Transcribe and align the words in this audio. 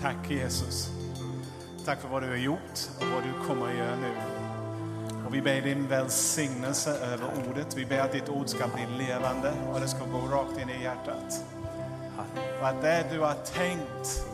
Tack 0.00 0.30
Jesus. 0.30 0.90
Tack 1.84 2.00
för 2.00 2.08
vad 2.08 2.22
du 2.22 2.28
har 2.28 2.36
gjort 2.36 2.88
och 3.00 3.06
vad 3.06 3.22
du 3.22 3.46
kommer 3.46 3.68
att 3.70 3.76
göra 3.78 3.96
nu. 3.96 4.12
Och 5.26 5.34
vi 5.34 5.42
ber 5.42 5.60
din 5.60 5.88
välsignelse 5.88 6.90
över 6.90 7.26
ordet. 7.48 7.76
Vi 7.76 7.86
ber 7.86 7.98
att 7.98 8.12
ditt 8.12 8.28
ord 8.28 8.48
ska 8.48 8.68
bli 8.68 9.06
levande 9.06 9.52
och 9.72 9.80
det 9.80 9.88
ska 9.88 10.04
gå 10.04 10.18
rakt 10.18 10.60
in 10.62 10.70
i 10.70 10.82
hjärtat. 10.82 11.44
Och 12.60 12.68
att 12.68 12.82
det 12.82 13.06
du 13.12 13.20
har 13.20 13.34
tänkt 13.34 14.26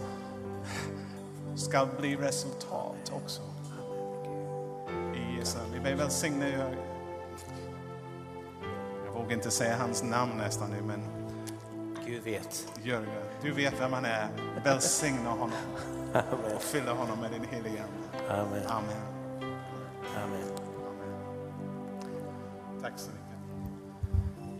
ska 1.56 1.86
bli 1.98 2.16
resultat 2.16 3.12
också. 3.12 3.42
I 5.14 5.38
Jesu. 5.38 5.58
Vi 5.72 5.80
ber 5.80 5.94
välsigna. 5.94 6.48
Jag 9.04 9.12
vågar 9.12 9.32
inte 9.32 9.50
säga 9.50 9.76
hans 9.76 10.02
namn 10.02 10.32
nästan 10.36 10.70
nu, 10.70 10.82
men 10.86 11.25
Gud 12.06 12.22
vet. 12.22 12.66
Jörgen, 12.82 13.22
du 13.42 13.52
vet 13.52 13.74
vem 13.80 13.92
han 13.92 14.04
är. 14.04 14.28
Välsigna 14.64 15.30
honom 15.30 15.52
Amen. 16.14 16.54
och 16.56 16.62
fylla 16.62 16.92
honom 16.92 17.20
med 17.20 17.30
din 17.30 17.44
heliga 17.50 17.82
Ande. 18.30 18.34
Amen. 18.34 18.66
Amen. 18.66 19.02
Amen. 20.24 20.48
Tack 22.82 22.92
så 22.96 23.10
mycket. 23.10 23.26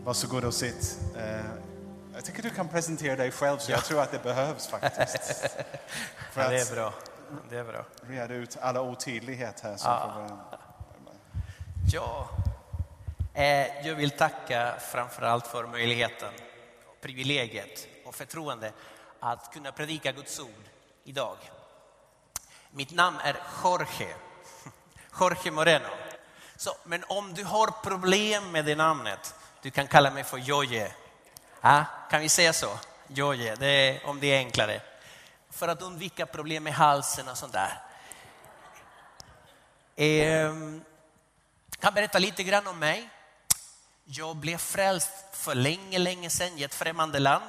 Varsågod 0.05 0.43
och 0.45 0.53
sitt. 0.53 0.99
Eh, 1.17 1.45
Jag 2.15 2.25
tycker 2.25 2.43
du 2.43 2.49
kan 2.49 2.67
presentera 2.67 3.15
dig 3.15 3.31
själv, 3.31 3.57
så 3.57 3.71
jag 3.71 3.85
tror 3.85 4.01
att 4.01 4.11
det 4.11 4.23
behövs 4.23 4.67
faktiskt. 4.67 5.41
För 6.31 6.41
Ja, 6.41 6.49
det 6.49 6.61
är 6.69 6.75
bra. 6.75 6.93
Det 7.49 7.57
är 7.57 7.63
bra. 7.63 7.85
reda 8.01 8.33
ut 8.33 8.57
alla 8.61 8.81
otydlighet 8.81 9.59
här. 9.59 9.75
Som 9.77 9.91
Ja. 9.91 10.11
får, 10.13 10.37
Ja, 11.93 12.29
eh, 13.33 13.87
jag 13.87 13.95
vill 13.95 14.11
tacka 14.11 14.73
framför 14.91 15.21
allt 15.21 15.47
för 15.47 15.67
möjligheten, 15.67 16.29
privilegiet 17.01 17.87
och 18.05 18.15
förtroende 18.15 18.71
att 19.19 19.53
kunna 19.53 19.71
predika 19.71 20.11
Guds 20.11 20.39
ord 20.39 20.63
idag. 21.03 21.37
Mitt 22.71 22.91
namn 22.91 23.17
är 23.23 23.35
Jorge, 23.63 24.15
Jorge 25.19 25.51
Moreno. 25.51 25.89
Så, 26.55 26.75
men 26.83 27.03
om 27.07 27.33
du 27.33 27.43
har 27.43 27.67
problem 27.83 28.51
med 28.51 28.65
det 28.65 28.75
namnet, 28.75 29.35
du 29.61 29.71
kan 29.71 29.87
kalla 29.87 30.11
mig 30.11 30.23
för 30.23 30.37
Joje. 30.37 30.91
Ja, 31.61 31.85
kan 32.09 32.21
vi 32.21 32.29
säga 32.29 32.53
så? 32.53 32.79
Joje, 33.07 33.55
det 33.55 33.67
är, 33.67 34.05
om 34.05 34.19
det 34.19 34.27
är 34.27 34.37
enklare. 34.37 34.81
För 35.49 35.67
att 35.67 35.81
undvika 35.81 36.25
problem 36.25 36.63
med 36.63 36.73
halsen 36.73 37.27
och 37.27 37.37
sånt 37.37 37.53
där. 37.53 37.81
Jag 39.95 40.81
kan 41.79 41.93
berätta 41.93 42.19
lite 42.19 42.43
grann 42.43 42.67
om 42.67 42.79
mig. 42.79 43.09
Jag 44.09 44.35
blev 44.35 44.57
frälst 44.57 45.11
för 45.31 45.55
länge, 45.55 45.97
länge 45.97 46.29
sedan 46.29 46.57
i 46.57 46.63
ett 46.63 46.73
främmande 46.73 47.19
land. 47.19 47.45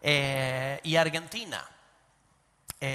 Eh, 0.00 0.86
I 0.86 0.96
Argentina. 0.96 1.56
Eh, 2.80 2.88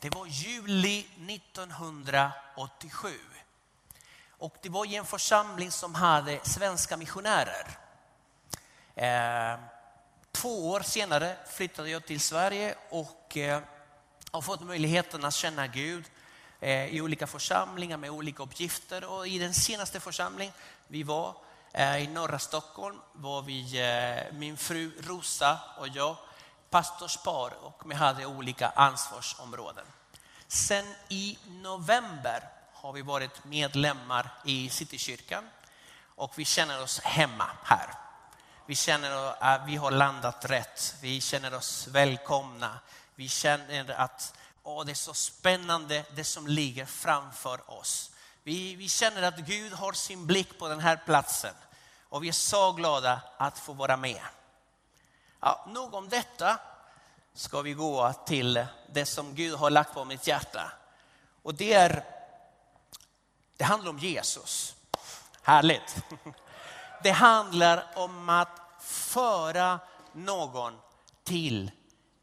det 0.00 0.14
var 0.14 0.26
juli 0.26 1.06
1987. 1.28 3.08
Och 4.28 4.56
det 4.62 4.68
var 4.68 4.86
i 4.86 4.96
en 4.96 5.04
församling 5.04 5.70
som 5.70 5.94
hade 5.94 6.40
svenska 6.42 6.96
missionärer. 6.96 7.66
Eh, 8.94 9.58
två 10.32 10.70
år 10.70 10.80
senare 10.80 11.36
flyttade 11.50 11.90
jag 11.90 12.06
till 12.06 12.20
Sverige 12.20 12.74
och 12.90 13.36
eh, 13.36 13.60
har 14.30 14.42
fått 14.42 14.60
möjligheten 14.60 15.24
att 15.24 15.34
känna 15.34 15.66
Gud 15.66 16.04
eh, 16.60 16.86
i 16.86 17.00
olika 17.00 17.26
församlingar 17.26 17.96
med 17.96 18.10
olika 18.10 18.42
uppgifter. 18.42 19.04
Och 19.04 19.28
i 19.28 19.38
den 19.38 19.54
senaste 19.54 20.00
församlingen 20.00 20.54
vi 20.88 21.02
var 21.02 21.36
Eh, 21.74 21.96
i 21.96 22.06
norra 22.06 22.38
Stockholm 22.38 23.00
var 23.12 23.42
vi, 23.42 23.80
eh, 23.80 24.32
min 24.32 24.56
fru 24.56 24.92
Rosa 25.00 25.60
och 25.78 25.88
jag, 25.88 26.16
pastorspar 26.70 27.52
och 27.62 27.90
vi 27.90 27.94
hade 27.94 28.26
olika 28.26 28.68
ansvarsområden. 28.68 29.84
Sen 30.48 30.94
i 31.08 31.38
november 31.46 32.48
har 32.72 32.92
vi 32.92 33.02
varit 33.02 33.44
medlemmar 33.44 34.28
i 34.44 34.68
Citykyrkan 34.68 35.44
och 36.14 36.38
vi 36.38 36.44
känner 36.44 36.82
oss 36.82 37.00
hemma 37.00 37.50
här. 37.62 37.94
Vi 38.66 38.74
känner 38.74 39.34
att 39.42 39.66
vi 39.66 39.76
har 39.76 39.90
landat 39.90 40.44
rätt. 40.44 40.94
Vi 41.00 41.20
känner 41.20 41.54
oss 41.54 41.86
välkomna. 41.86 42.78
Vi 43.14 43.28
känner 43.28 43.90
att 43.90 44.34
åh, 44.62 44.84
det 44.84 44.92
är 44.92 44.94
så 44.94 45.14
spännande 45.14 46.04
det 46.14 46.24
som 46.24 46.46
ligger 46.46 46.86
framför 46.86 47.70
oss. 47.70 48.11
Vi, 48.42 48.74
vi 48.74 48.88
känner 48.88 49.22
att 49.22 49.36
Gud 49.36 49.72
har 49.72 49.92
sin 49.92 50.26
blick 50.26 50.58
på 50.58 50.68
den 50.68 50.80
här 50.80 50.96
platsen 50.96 51.54
och 52.08 52.24
vi 52.24 52.28
är 52.28 52.32
så 52.32 52.72
glada 52.72 53.20
att 53.36 53.58
få 53.58 53.72
vara 53.72 53.96
med. 53.96 54.22
Ja, 55.40 55.66
nog 55.68 55.94
om 55.94 56.08
detta 56.08 56.58
ska 57.34 57.62
vi 57.62 57.72
gå 57.72 58.12
till 58.26 58.66
det 58.92 59.06
som 59.06 59.34
Gud 59.34 59.54
har 59.54 59.70
lagt 59.70 59.94
på 59.94 60.04
mitt 60.04 60.26
hjärta. 60.26 60.72
Och 61.42 61.54
det, 61.54 61.72
är, 61.72 62.04
det 63.56 63.64
handlar 63.64 63.90
om 63.90 63.98
Jesus. 63.98 64.74
Härligt. 65.42 65.96
Det 67.02 67.10
handlar 67.10 67.90
om 67.94 68.28
att 68.28 68.60
föra 68.80 69.80
någon 70.12 70.78
till 71.24 71.70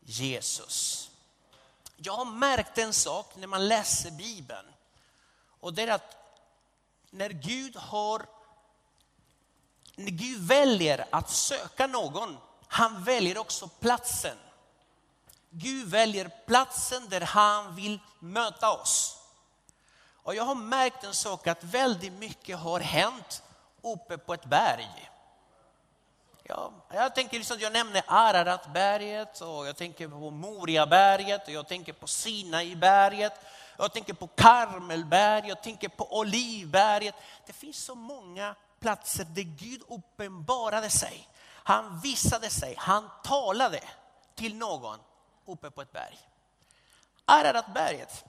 Jesus. 0.02 1.10
Jag 1.96 2.14
har 2.14 2.26
märkt 2.26 2.78
en 2.78 2.94
sak 2.94 3.36
när 3.36 3.48
man 3.48 3.68
läser 3.68 4.12
Bibeln. 4.12 4.66
Och 5.60 5.74
det 5.74 5.84
är 5.84 5.88
att 5.88 6.16
när 7.10 7.30
Gud 7.30 7.76
har 7.76 8.26
när 9.96 10.12
Gud 10.12 10.48
väljer 10.48 11.06
att 11.10 11.30
söka 11.30 11.88
någon, 11.88 12.38
han 12.68 13.04
väljer 13.04 13.38
också 13.38 13.68
platsen. 13.68 14.38
Gud 15.50 15.88
väljer 15.88 16.32
platsen 16.46 17.10
där 17.10 17.22
han 17.22 17.76
vill 17.76 18.00
möta 18.20 18.72
oss. 18.72 19.18
Och 20.24 20.36
jag 20.36 20.44
har 20.44 20.56
märkt 20.56 21.04
en 21.04 21.14
sak 21.14 21.48
att 21.48 21.64
väldigt 21.64 22.14
mycket 22.14 22.58
har 22.58 22.80
hänt 22.80 23.44
uppe 23.82 24.18
på 24.18 24.34
ett 24.34 24.46
berg. 24.46 25.10
Ja, 26.44 26.72
jag 26.94 27.16
tänker 27.16 27.38
liksom, 27.38 27.60
jag 27.60 27.74
nämner 27.74 28.04
Araratberget 28.08 29.42
och 29.42 29.68
jag 29.68 29.78
tänker 29.78 30.08
på 30.08 30.30
Moriaberget 30.30 31.48
och 31.48 31.54
jag 31.54 31.68
tänker 31.68 31.94
på 31.94 32.08
Sinaiberget. 32.08 33.34
Jag 33.82 33.94
tänker 33.94 34.14
på 34.14 34.28
Karmelberg, 34.28 35.48
jag 35.48 35.64
tänker 35.64 35.90
på 35.90 36.18
Olivberget. 36.20 37.16
Det 37.46 37.54
finns 37.54 37.78
så 37.78 37.96
många 37.96 38.56
platser 38.80 39.24
där 39.24 39.42
Gud 39.42 39.82
uppenbarade 39.88 40.90
sig. 40.90 41.30
Han 41.46 42.00
visade 42.00 42.50
sig, 42.50 42.76
han 42.78 43.10
talade 43.24 43.84
till 44.36 44.56
någon 44.56 45.00
uppe 45.46 45.72
på 45.72 45.82
ett 45.82 45.92
berg. 45.92 46.20
Araratberget. 47.26 48.26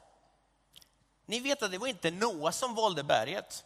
Ni 1.27 1.41
vet 1.41 1.63
att 1.63 1.71
det 1.71 1.79
var 1.79 1.87
inte 1.87 2.11
Noa 2.11 2.53
som 2.53 2.75
valde 2.75 3.03
berget. 3.03 3.65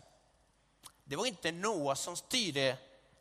Det 1.04 1.16
var 1.16 1.26
inte 1.26 1.52
Noa 1.52 1.94
som 1.94 2.16
styrde 2.16 2.76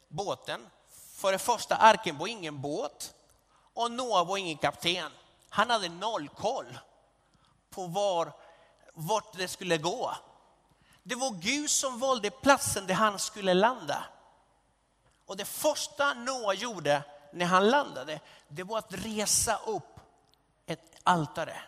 båten. 0.07 0.69
För 1.16 1.31
det 1.31 1.40
första, 1.40 1.75
arken 1.75 2.18
var 2.18 2.28
ingen 2.28 2.62
båt 2.62 3.13
och 3.73 3.91
Noa 3.91 4.23
var 4.23 4.38
ingen 4.38 4.57
kapten. 4.57 5.12
Han 5.50 5.69
hade 5.69 5.90
noll 5.90 6.29
koll 6.29 6.79
på 7.69 7.88
var, 7.88 8.34
vart 8.93 9.37
det 9.37 9.47
skulle 9.47 9.77
gå. 9.77 10.15
Det 11.03 11.15
var 11.15 11.31
Gud 11.31 11.69
som 11.69 11.99
valde 11.99 12.29
platsen 12.29 12.87
där 12.87 12.93
han 12.93 13.19
skulle 13.19 13.53
landa. 13.53 14.05
Och 15.25 15.37
det 15.37 15.45
första 15.45 16.13
Noa 16.13 16.53
gjorde 16.53 17.03
när 17.33 17.45
han 17.45 17.69
landade, 17.69 18.19
det 18.47 18.63
var 18.63 18.77
att 18.77 18.93
resa 18.93 19.57
upp 19.65 19.99
ett 20.65 20.95
altare 21.03 21.61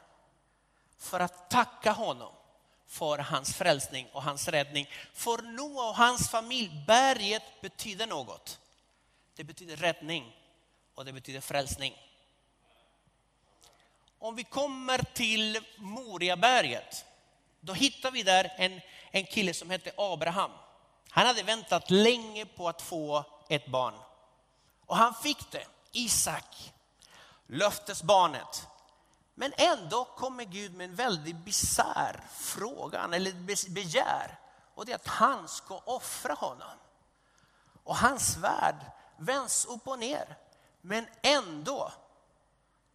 för 0.98 1.20
att 1.20 1.50
tacka 1.50 1.92
honom 1.92 2.34
för 2.88 3.18
hans 3.18 3.56
frälsning 3.56 4.08
och 4.14 4.24
hans 4.24 4.48
räddning. 4.48 4.90
För 5.14 5.42
Noa 5.42 5.90
och 5.90 5.96
hans 5.96 6.30
familj, 6.30 6.84
berget 6.88 7.62
betyder 7.62 8.08
något. 8.08 8.60
Det 9.36 9.44
betyder 9.44 9.76
räddning 9.76 10.36
och 10.96 11.06
det 11.06 11.14
betyder 11.14 11.42
frälsning. 11.42 11.98
Om 14.20 14.36
vi 14.36 14.44
kommer 14.44 14.98
till 14.98 15.60
Moriaberget, 15.78 17.06
då 17.66 17.74
hittar 17.74 18.12
vi 18.12 18.24
där 18.24 18.54
en, 18.58 18.82
en 19.12 19.26
kille 19.26 19.54
som 19.54 19.70
hette 19.70 19.92
Abraham. 19.98 20.52
Han 21.10 21.28
hade 21.28 21.44
väntat 21.44 21.90
länge 21.90 22.46
på 22.46 22.70
att 22.70 22.82
få 22.82 23.24
ett 23.50 23.68
barn. 23.68 23.94
Och 24.86 24.98
han 24.98 25.14
fick 25.14 25.52
det, 25.52 25.66
Isak, 25.92 26.74
löftesbarnet. 27.48 28.68
Men 29.34 29.54
ändå 29.58 30.06
kommer 30.06 30.44
Gud 30.44 30.74
med 30.74 30.90
en 30.90 30.96
väldigt 30.96 31.36
bisarr 31.36 32.24
fråga, 32.32 33.10
eller 33.14 33.70
begär. 33.70 34.40
Och 34.76 34.86
det 34.86 34.92
är 34.92 34.96
att 34.96 35.08
han 35.08 35.48
ska 35.48 35.78
offra 35.86 36.34
honom. 36.34 36.78
Och 37.84 37.98
hans 37.98 38.38
värld 38.38 38.76
vänds 39.18 39.66
upp 39.66 39.88
och 39.88 40.00
ner. 40.00 40.38
Men 40.82 41.08
ändå 41.22 41.92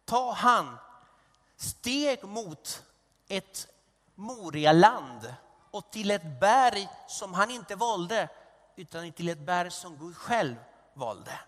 tar 0.05 0.33
han 0.33 0.77
steg 1.57 2.23
mot 2.23 2.83
ett 3.27 3.67
Morialand 4.21 5.33
och 5.71 5.91
till 5.91 6.11
ett 6.11 6.39
berg 6.39 6.89
som 7.07 7.33
han 7.33 7.51
inte 7.51 7.75
valde, 7.75 8.29
utan 8.75 9.11
till 9.11 9.29
ett 9.29 9.39
berg 9.39 9.71
som 9.71 9.97
Gud 9.97 10.17
själv 10.17 10.55
valde. 10.93 11.39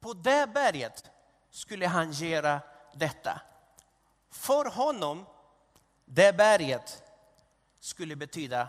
På 0.00 0.12
det 0.12 0.46
berget 0.54 1.10
skulle 1.50 1.86
han 1.86 2.12
göra 2.12 2.60
detta. 2.94 3.40
För 4.30 4.64
honom, 4.64 5.26
det 6.04 6.36
berget 6.36 7.02
skulle 7.80 8.16
betyda 8.16 8.68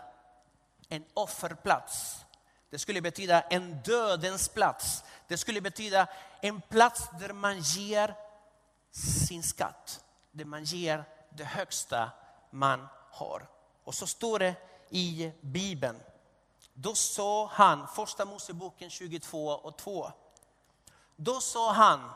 en 0.89 1.05
offerplats. 1.13 2.25
Det 2.69 2.79
skulle 2.79 3.01
betyda 3.01 3.41
en 3.41 3.81
dödens 3.81 4.49
plats. 4.49 5.03
Det 5.27 5.37
skulle 5.37 5.61
betyda 5.61 6.07
en 6.41 6.61
plats 6.61 7.09
där 7.19 7.33
man 7.33 7.59
ger 7.59 8.15
sin 8.91 9.43
skatt. 9.43 10.05
Där 10.31 10.45
man 10.45 10.63
ger 10.63 11.05
det 11.29 11.43
högsta 11.43 12.11
man 12.53 12.87
har. 13.11 13.47
Och 13.83 13.95
så 13.95 14.07
står 14.07 14.39
det 14.39 14.55
i 14.89 15.31
Bibeln. 15.41 15.99
Då 16.73 16.95
sa 16.95 17.47
han, 17.47 17.87
första 17.87 18.25
Moseboken 18.25 18.89
22 18.89 19.47
och 19.47 19.77
2. 19.77 20.11
Då 21.15 21.41
sa 21.41 21.71
han, 21.71 22.09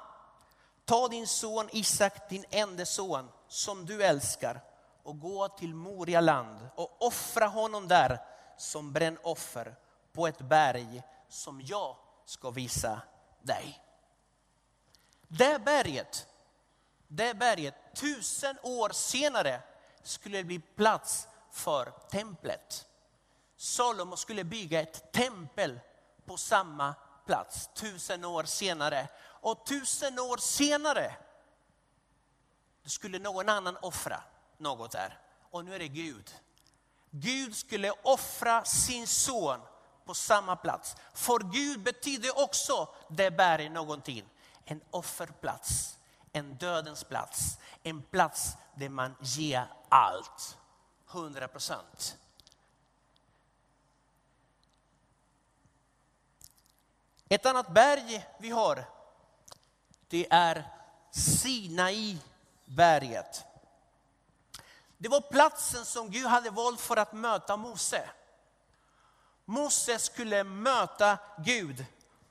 ta 0.85 1.07
din 1.07 1.27
son 1.27 1.69
Isak, 1.71 2.29
din 2.29 2.45
enda 2.49 2.85
son, 2.85 3.29
som 3.47 3.85
du 3.85 4.03
älskar 4.03 4.61
och 5.03 5.19
gå 5.19 5.47
till 5.47 5.73
Moria 5.73 6.21
land 6.21 6.69
och 6.75 6.95
offra 6.99 7.47
honom 7.47 7.87
där 7.87 8.19
som 8.57 8.93
brännoffer 8.93 9.75
på 10.13 10.27
ett 10.27 10.39
berg 10.39 11.03
som 11.29 11.61
jag 11.61 11.95
ska 12.25 12.49
visa 12.49 13.01
dig. 13.41 13.83
Det 15.27 15.59
berget, 15.65 16.27
det 17.07 17.33
berget 17.33 17.75
tusen 17.93 18.57
år 18.63 18.89
senare 18.89 19.61
skulle 20.07 20.43
bli 20.43 20.59
plats 20.59 21.27
för 21.51 21.93
templet. 22.09 22.87
Salomo 23.57 24.17
skulle 24.17 24.43
bygga 24.43 24.81
ett 24.81 25.11
tempel 25.11 25.79
på 26.25 26.37
samma 26.37 26.95
plats 27.25 27.69
tusen 27.73 28.25
år 28.25 28.43
senare. 28.43 29.07
Och 29.19 29.65
tusen 29.65 30.19
år 30.19 30.37
senare 30.37 31.15
skulle 32.85 33.19
någon 33.19 33.49
annan 33.49 33.77
offra 33.81 34.23
något 34.57 34.91
där. 34.91 35.19
Och 35.51 35.65
nu 35.65 35.75
är 35.75 35.79
det 35.79 35.87
Gud. 35.87 36.35
Gud 37.09 37.55
skulle 37.55 37.91
offra 37.91 38.65
sin 38.65 39.07
son 39.07 39.59
på 40.05 40.13
samma 40.13 40.55
plats. 40.55 40.95
För 41.13 41.39
Gud 41.39 41.83
betyder 41.83 42.39
också 42.43 42.95
det 43.09 43.31
bär 43.31 43.69
någonting. 43.69 44.29
En 44.65 44.81
offerplats, 44.91 45.96
en 46.37 46.57
dödens 46.57 47.03
plats, 47.03 47.57
en 47.83 48.01
plats 48.01 48.57
där 48.75 48.89
man 48.89 49.15
ger 49.21 49.67
allt. 49.89 50.57
100 51.11 51.47
procent. 51.47 52.17
Ett 57.29 57.45
annat 57.45 57.73
berg 57.73 58.27
vi 58.39 58.49
har, 58.49 58.85
det 60.07 60.27
är 60.29 60.71
Sinai 61.11 62.17
berget. 62.65 63.45
Det 64.97 65.09
var 65.09 65.21
platsen 65.21 65.85
som 65.85 66.09
Gud 66.11 66.25
hade 66.25 66.49
valt 66.49 66.81
för 66.81 66.97
att 66.97 67.13
möta 67.13 67.57
Mose. 67.57 68.09
Mose 69.45 69.99
skulle 69.99 70.43
möta 70.43 71.17
Gud 71.37 71.85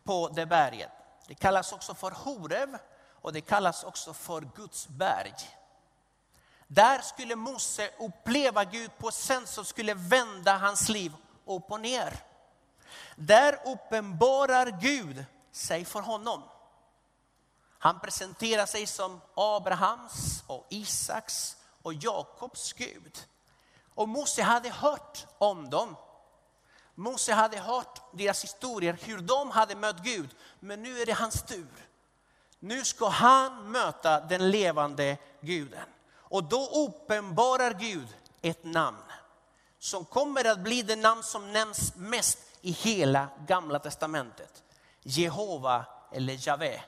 på 0.05 0.29
det 0.29 0.47
berget. 0.47 0.91
Det 1.27 1.35
kallas 1.35 1.73
också 1.73 1.95
för 1.95 2.11
Horev 2.11 2.79
och 3.21 3.33
det 3.33 3.41
kallas 3.41 3.85
också 3.85 4.15
för 4.15 4.49
Guds 4.57 4.89
berg. 4.89 5.35
Där 6.67 6.99
skulle 6.99 7.37
Mose 7.37 7.91
uppleva 7.99 8.65
Gud 8.65 8.99
på 8.99 9.09
ett 9.09 9.15
sätt 9.15 9.49
som 9.49 9.65
skulle 9.65 9.95
vända 9.95 10.57
hans 10.57 10.89
liv 10.89 11.13
upp 11.45 11.71
och 11.71 11.81
ner. 11.81 12.25
Där 13.17 13.59
uppenbarar 13.65 14.79
Gud 14.81 15.25
sig 15.53 15.85
för 15.85 16.01
honom. 16.01 16.43
Han 17.79 18.01
presenterar 18.01 18.67
sig 18.67 18.87
som 18.87 19.21
Abrahams 19.35 20.45
och 20.47 20.67
Isaks 20.71 21.57
och 21.83 21.95
Jakobs 21.95 22.73
Gud. 22.73 23.19
Och 23.95 24.09
Mose 24.09 24.43
hade 24.43 24.71
hört 24.71 25.27
om 25.39 25.71
dem. 25.71 25.97
Mose 26.95 27.33
hade 27.33 27.59
hört 27.59 28.03
deras 28.13 28.45
historier, 28.45 28.99
hur 29.03 29.19
de 29.19 29.51
hade 29.51 29.75
mött 29.75 30.03
Gud. 30.03 30.35
Men 30.61 30.83
nu 30.83 31.01
är 31.01 31.07
det 31.07 31.13
hans 31.13 31.43
tur. 31.43 31.86
Nu 32.67 32.85
ska 32.85 33.09
han 33.09 33.71
möta 33.71 34.21
den 34.21 34.51
levande 34.51 35.17
guden. 35.41 35.89
Och 36.17 36.45
då 36.45 36.67
uppenbarar 36.67 37.75
Gud 37.81 38.09
ett 38.43 38.65
namn 38.65 39.03
som 39.79 40.05
kommer 40.05 40.45
att 40.45 40.59
bli 40.59 40.83
det 40.83 40.97
namn 40.97 41.23
som 41.23 41.53
nämns 41.53 41.97
mest 41.97 42.39
i 42.61 42.71
hela 42.71 43.29
gamla 43.47 43.79
testamentet. 43.79 44.63
Jehova 45.03 45.85
eller 46.13 46.49
Jave. 46.49 46.83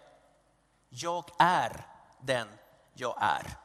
Jag 0.88 1.24
är 1.38 1.86
den 2.20 2.48
jag 2.94 3.16
är. 3.20 3.56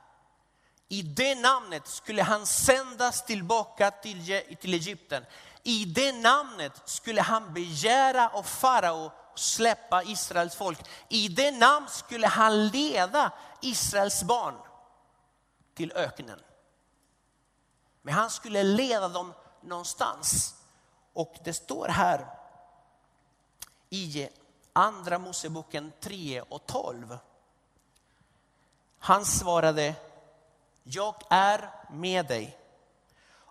I 0.89 1.01
det 1.01 1.35
namnet 1.35 1.87
skulle 1.87 2.23
han 2.23 2.45
sändas 2.45 3.25
tillbaka 3.25 3.91
till, 3.91 4.41
till 4.61 4.73
Egypten. 4.73 5.25
I 5.63 5.85
det 5.85 6.11
namnet 6.11 6.81
skulle 6.85 7.21
han 7.21 7.53
begära 7.53 8.29
av 8.29 8.43
farao 8.43 9.11
släppa 9.35 10.03
Israels 10.03 10.55
folk. 10.55 10.79
I 11.09 11.27
det 11.27 11.51
namnet 11.51 11.91
skulle 11.91 12.27
han 12.27 12.67
leda 12.67 13.31
Israels 13.61 14.23
barn 14.23 14.55
till 15.73 15.91
öknen. 15.95 16.39
Men 18.01 18.13
han 18.13 18.29
skulle 18.29 18.63
leda 18.63 19.07
dem 19.07 19.33
någonstans. 19.61 20.55
Och 21.13 21.35
det 21.43 21.53
står 21.53 21.87
här 21.87 22.27
i 23.89 24.29
andra 24.73 25.19
Moseboken 25.19 25.91
3 25.99 26.41
och 26.41 26.65
12. 26.65 27.17
Han 28.99 29.25
svarade, 29.25 29.95
jag 30.83 31.15
är 31.29 31.69
med 31.91 32.27
dig. 32.27 32.57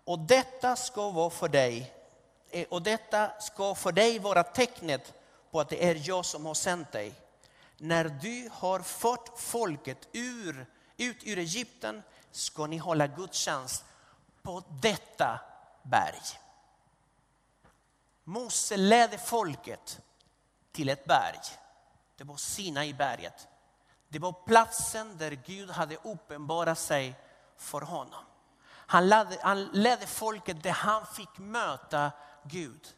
Och 0.04 0.18
detta 0.18 0.76
ska 0.76 1.10
vara 1.10 1.30
för 1.30 1.48
dig. 1.48 1.94
Eh, 2.50 2.66
och 2.70 2.82
detta 2.82 3.40
ska 3.40 3.74
för 3.74 3.92
dig 3.92 4.18
vara 4.18 4.42
tecknet 4.42 5.14
på 5.52 5.60
att 5.60 5.68
det 5.68 5.88
är 5.88 6.08
jag 6.08 6.24
som 6.24 6.46
har 6.46 6.54
sänt 6.54 6.92
dig. 6.92 7.14
När 7.76 8.04
du 8.04 8.48
har 8.52 8.80
fått 8.80 9.40
folket 9.40 10.08
ur, 10.12 10.66
ut 10.96 11.16
ur 11.22 11.38
Egypten 11.38 12.02
ska 12.30 12.66
ni 12.66 12.76
hålla 12.76 13.06
gudstjänst 13.06 13.84
på 14.42 14.62
detta 14.82 15.40
berg. 15.82 16.22
Mose 18.24 18.76
ledde 18.76 19.18
folket 19.18 20.00
till 20.72 20.88
ett 20.88 21.04
berg. 21.04 21.40
Det 22.16 22.24
var 22.24 22.36
Sinai 22.36 22.94
berget. 22.94 23.48
Det 24.08 24.18
var 24.18 24.32
platsen 24.32 25.16
där 25.18 25.30
Gud 25.30 25.70
hade 25.70 25.96
uppenbarat 25.96 26.78
sig 26.78 27.14
för 27.56 27.80
honom. 27.80 28.24
Han 28.68 29.08
ledde, 29.08 29.38
han 29.42 29.64
ledde 29.64 30.06
folket 30.06 30.62
där 30.62 30.70
han 30.70 31.06
fick 31.06 31.38
möta 31.38 32.12
Gud. 32.44 32.94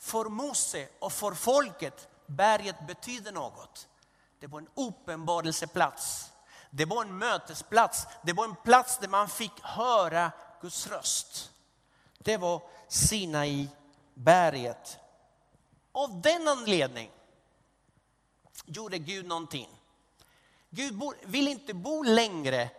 För 0.00 0.24
Mose 0.24 0.88
och 0.98 1.12
för 1.12 1.34
folket, 1.34 2.08
berget 2.26 2.86
betyder 2.86 3.32
något. 3.32 3.88
Det 4.38 4.46
var 4.46 4.58
en 4.58 4.68
uppenbarelseplats. 4.74 6.32
Det 6.70 6.84
var 6.84 7.04
en 7.04 7.18
mötesplats. 7.18 8.06
Det 8.22 8.32
var 8.32 8.44
en 8.44 8.54
plats 8.54 8.98
där 8.98 9.08
man 9.08 9.28
fick 9.28 9.60
höra 9.62 10.32
Guds 10.60 10.86
röst. 10.86 11.50
Det 12.18 12.36
var 12.36 12.62
Sinai 12.88 13.68
berget. 14.14 14.98
Av 15.92 16.20
den 16.20 16.48
anledningen 16.48 17.12
gjorde 18.66 18.98
Gud 18.98 19.26
någonting. 19.26 19.68
Gud 20.70 21.02
vill 21.22 21.48
inte 21.48 21.74
bo 21.74 22.02
längre 22.02 22.70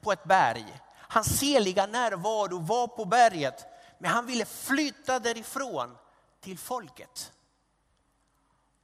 på 0.00 0.12
ett 0.12 0.24
berg. 0.24 0.80
Hans 0.94 1.42
heliga 1.42 1.86
närvaro 1.86 2.58
var 2.58 2.86
på 2.86 3.04
berget. 3.04 3.66
Men 3.98 4.10
han 4.10 4.26
ville 4.26 4.44
flytta 4.44 5.18
därifrån 5.18 5.96
till 6.46 6.58
folket. 6.58 7.32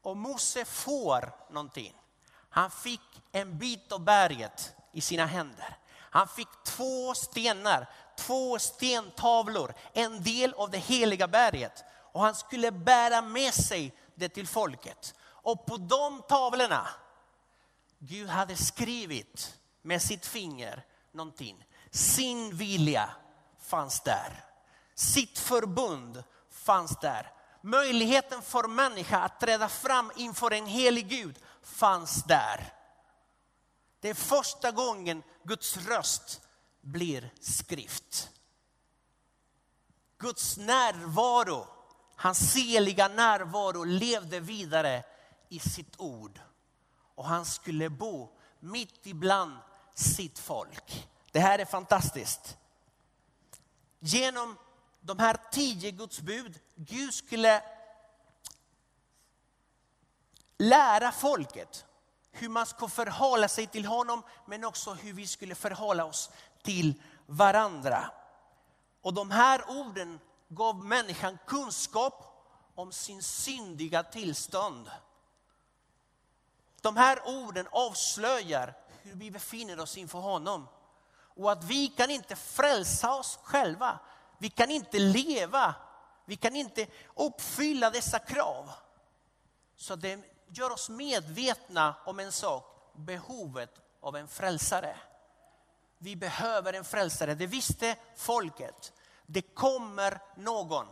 Och 0.02 0.16
Mose 0.16 0.64
får 0.64 1.33
någonting. 1.50 1.95
Han 2.49 2.71
fick 2.71 3.23
en 3.33 3.59
bit 3.59 3.92
av 3.92 4.00
berget 4.00 4.75
i 4.92 5.00
sina 5.00 5.26
händer. 5.26 5.76
Han 5.95 6.28
fick 6.28 6.49
två 6.64 7.14
stenar, 7.14 7.90
två 8.16 8.59
stentavlor, 8.59 9.75
en 9.92 10.23
del 10.23 10.54
av 10.54 10.71
det 10.71 10.78
heliga 10.78 11.28
berget. 11.28 11.85
Och 12.12 12.21
han 12.21 12.35
skulle 12.35 12.73
bära 12.73 13.23
med 13.23 13.54
sig 13.54 13.95
det 14.14 14.28
till 14.28 14.47
folket. 14.47 15.14
Och 15.23 15.66
på 15.66 15.76
de 15.76 16.23
tavlorna, 16.28 16.88
Gud 17.99 18.28
hade 18.28 18.57
skrivit 18.57 19.59
med 19.83 20.02
sitt 20.02 20.26
finger 20.26 20.85
någonting. 21.12 21.66
Sin 21.90 22.57
vilja 22.57 23.11
fanns 23.61 24.00
där. 24.00 24.45
Sitt 24.95 25.38
förbund 25.38 26.25
fanns 26.50 26.97
där. 27.00 27.33
Möjligheten 27.62 28.42
för 28.42 28.69
människa 28.69 29.19
att 29.19 29.40
träda 29.40 29.69
fram 29.69 30.12
inför 30.16 30.50
en 30.50 30.66
helig 30.66 31.09
Gud 31.09 31.38
fanns 31.62 32.25
där. 32.25 32.73
Det 34.00 34.09
är 34.09 34.14
första 34.14 34.71
gången 34.71 35.23
Guds 35.45 35.76
röst 35.76 36.40
blir 36.81 37.31
skrift. 37.40 38.31
Guds 40.19 40.57
närvaro, 40.57 41.66
hans 42.16 42.57
heliga 42.57 43.09
närvaro 43.09 43.85
levde 43.85 44.40
vidare 44.40 45.04
i 45.49 45.59
sitt 45.59 46.00
ord. 46.00 46.40
Och 47.14 47.25
han 47.25 47.45
skulle 47.45 47.90
bo 47.90 48.31
mitt 48.61 49.07
ibland 49.07 49.57
sitt 49.95 50.38
folk. 50.38 51.09
Det 51.33 51.40
här 51.40 51.59
är 51.59 51.64
fantastiskt. 51.64 52.57
Genom 53.99 54.57
de 55.02 55.18
här 55.18 55.37
tio 55.50 55.90
Guds 55.90 56.21
bud, 56.21 56.61
Gud 56.75 57.14
skulle 57.14 57.62
lära 60.59 61.12
folket 61.12 61.87
hur 62.30 62.49
man 62.49 62.66
ska 62.66 62.88
förhålla 62.88 63.49
sig 63.49 63.66
till 63.66 63.85
honom, 63.85 64.23
men 64.47 64.64
också 64.64 64.94
hur 64.94 65.12
vi 65.12 65.26
skulle 65.26 65.54
förhålla 65.54 66.04
oss 66.04 66.30
till 66.62 67.02
varandra. 67.26 68.11
Och 69.02 69.14
de 69.14 69.30
här 69.30 69.71
orden 69.71 70.21
gav 70.49 70.85
människan 70.85 71.38
kunskap 71.47 72.47
om 72.75 72.92
sin 72.92 73.23
syndiga 73.23 74.02
tillstånd. 74.02 74.90
De 76.80 76.97
här 76.97 77.23
orden 77.26 77.68
avslöjar 77.73 78.75
hur 79.02 79.14
vi 79.14 79.30
befinner 79.30 79.80
oss 79.80 79.97
inför 79.97 80.18
honom. 80.18 80.68
Och 81.37 81.52
att 81.52 81.64
vi 81.64 81.88
kan 81.88 82.11
inte 82.11 82.37
frälsa 82.37 83.14
oss 83.14 83.38
själva. 83.42 83.99
Vi 84.42 84.50
kan 84.50 84.70
inte 84.70 84.99
leva, 84.99 85.75
vi 86.25 86.37
kan 86.37 86.56
inte 86.56 86.87
uppfylla 87.14 87.90
dessa 87.90 88.18
krav. 88.18 88.70
Så 89.76 89.96
det 89.96 90.20
gör 90.49 90.70
oss 90.70 90.88
medvetna 90.88 91.94
om 92.06 92.20
en 92.20 92.32
sak, 92.32 92.92
behovet 92.96 93.80
av 94.00 94.16
en 94.16 94.28
frälsare. 94.28 94.96
Vi 95.99 96.16
behöver 96.16 96.72
en 96.72 96.84
frälsare, 96.84 97.34
det 97.34 97.46
visste 97.46 97.96
folket. 98.16 98.92
Det 99.26 99.42
kommer 99.42 100.20
någon 100.37 100.87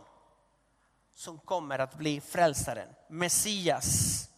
som 1.15 1.39
kommer 1.39 1.79
att 1.79 1.95
bli 1.95 2.21
frälsaren, 2.21 2.89
Messias. 3.09 4.29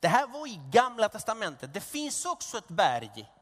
Det 0.00 0.08
här 0.08 0.26
var 0.26 0.46
i 0.46 0.60
gamla 0.70 1.08
testamentet. 1.08 1.74
Det 1.74 1.80
finns 1.80 2.24
också 2.24 2.58
ett 2.58 2.68
berg 2.68 3.33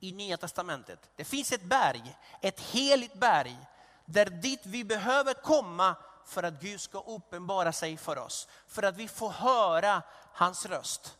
i 0.00 0.12
nya 0.12 0.36
testamentet. 0.36 1.10
Det 1.16 1.24
finns 1.24 1.52
ett 1.52 1.62
berg, 1.62 2.16
ett 2.40 2.60
heligt 2.60 3.14
berg, 3.14 3.56
där 4.04 4.26
dit 4.26 4.60
vi 4.64 4.84
behöver 4.84 5.34
komma 5.34 5.96
för 6.26 6.42
att 6.42 6.60
Gud 6.60 6.80
ska 6.80 7.00
uppenbara 7.00 7.72
sig 7.72 7.96
för 7.96 8.18
oss. 8.18 8.48
För 8.68 8.82
att 8.82 8.96
vi 8.96 9.08
får 9.08 9.30
höra 9.30 10.02
hans 10.32 10.66
röst. 10.66 11.16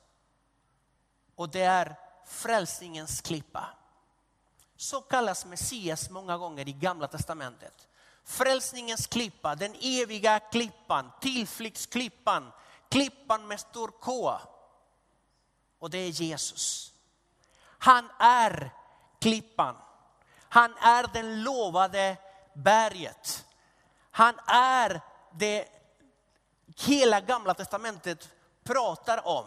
Och 1.34 1.48
det 1.48 1.62
är 1.62 1.96
frälsningens 2.26 3.20
klippa. 3.20 3.66
Så 4.76 5.00
kallas 5.00 5.46
Messias 5.46 6.10
många 6.10 6.38
gånger 6.38 6.68
i 6.68 6.72
gamla 6.72 7.08
testamentet. 7.08 7.88
Frälsningens 8.24 9.06
klippa, 9.06 9.54
den 9.54 9.74
eviga 9.80 10.40
klippan, 10.40 11.12
tillflyktsklippan, 11.20 12.52
klippan 12.88 13.48
med 13.48 13.60
stor 13.60 13.88
K. 14.00 14.38
Och 15.78 15.90
det 15.90 15.98
är 15.98 16.08
Jesus. 16.08 16.89
Han 17.80 18.10
är 18.18 18.70
klippan. 19.20 19.76
Han 20.48 20.74
är 20.76 21.06
den 21.12 21.42
lovade 21.42 22.16
berget. 22.54 23.46
Han 24.10 24.34
är 24.46 25.00
det 25.32 25.68
hela 26.86 27.20
gamla 27.20 27.54
testamentet 27.54 28.28
pratar 28.64 29.26
om. 29.26 29.46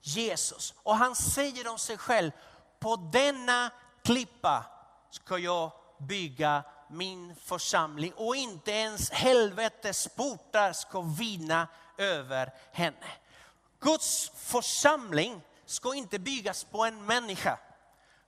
Jesus. 0.00 0.74
Och 0.82 0.96
han 0.96 1.16
säger 1.16 1.68
om 1.68 1.78
sig 1.78 1.98
själv, 1.98 2.30
på 2.78 2.96
denna 2.96 3.70
klippa 4.02 4.64
ska 5.10 5.38
jag 5.38 5.72
bygga 5.98 6.62
min 6.88 7.36
församling 7.36 8.12
och 8.16 8.36
inte 8.36 8.70
ens 8.70 9.10
helvetets 9.10 10.08
portar 10.08 10.72
ska 10.72 11.00
vinna 11.00 11.68
över 11.98 12.54
henne. 12.72 13.06
Guds 13.80 14.30
församling 14.34 15.42
ska 15.66 15.94
inte 15.94 16.18
byggas 16.18 16.64
på 16.64 16.84
en 16.84 17.06
människa. 17.06 17.58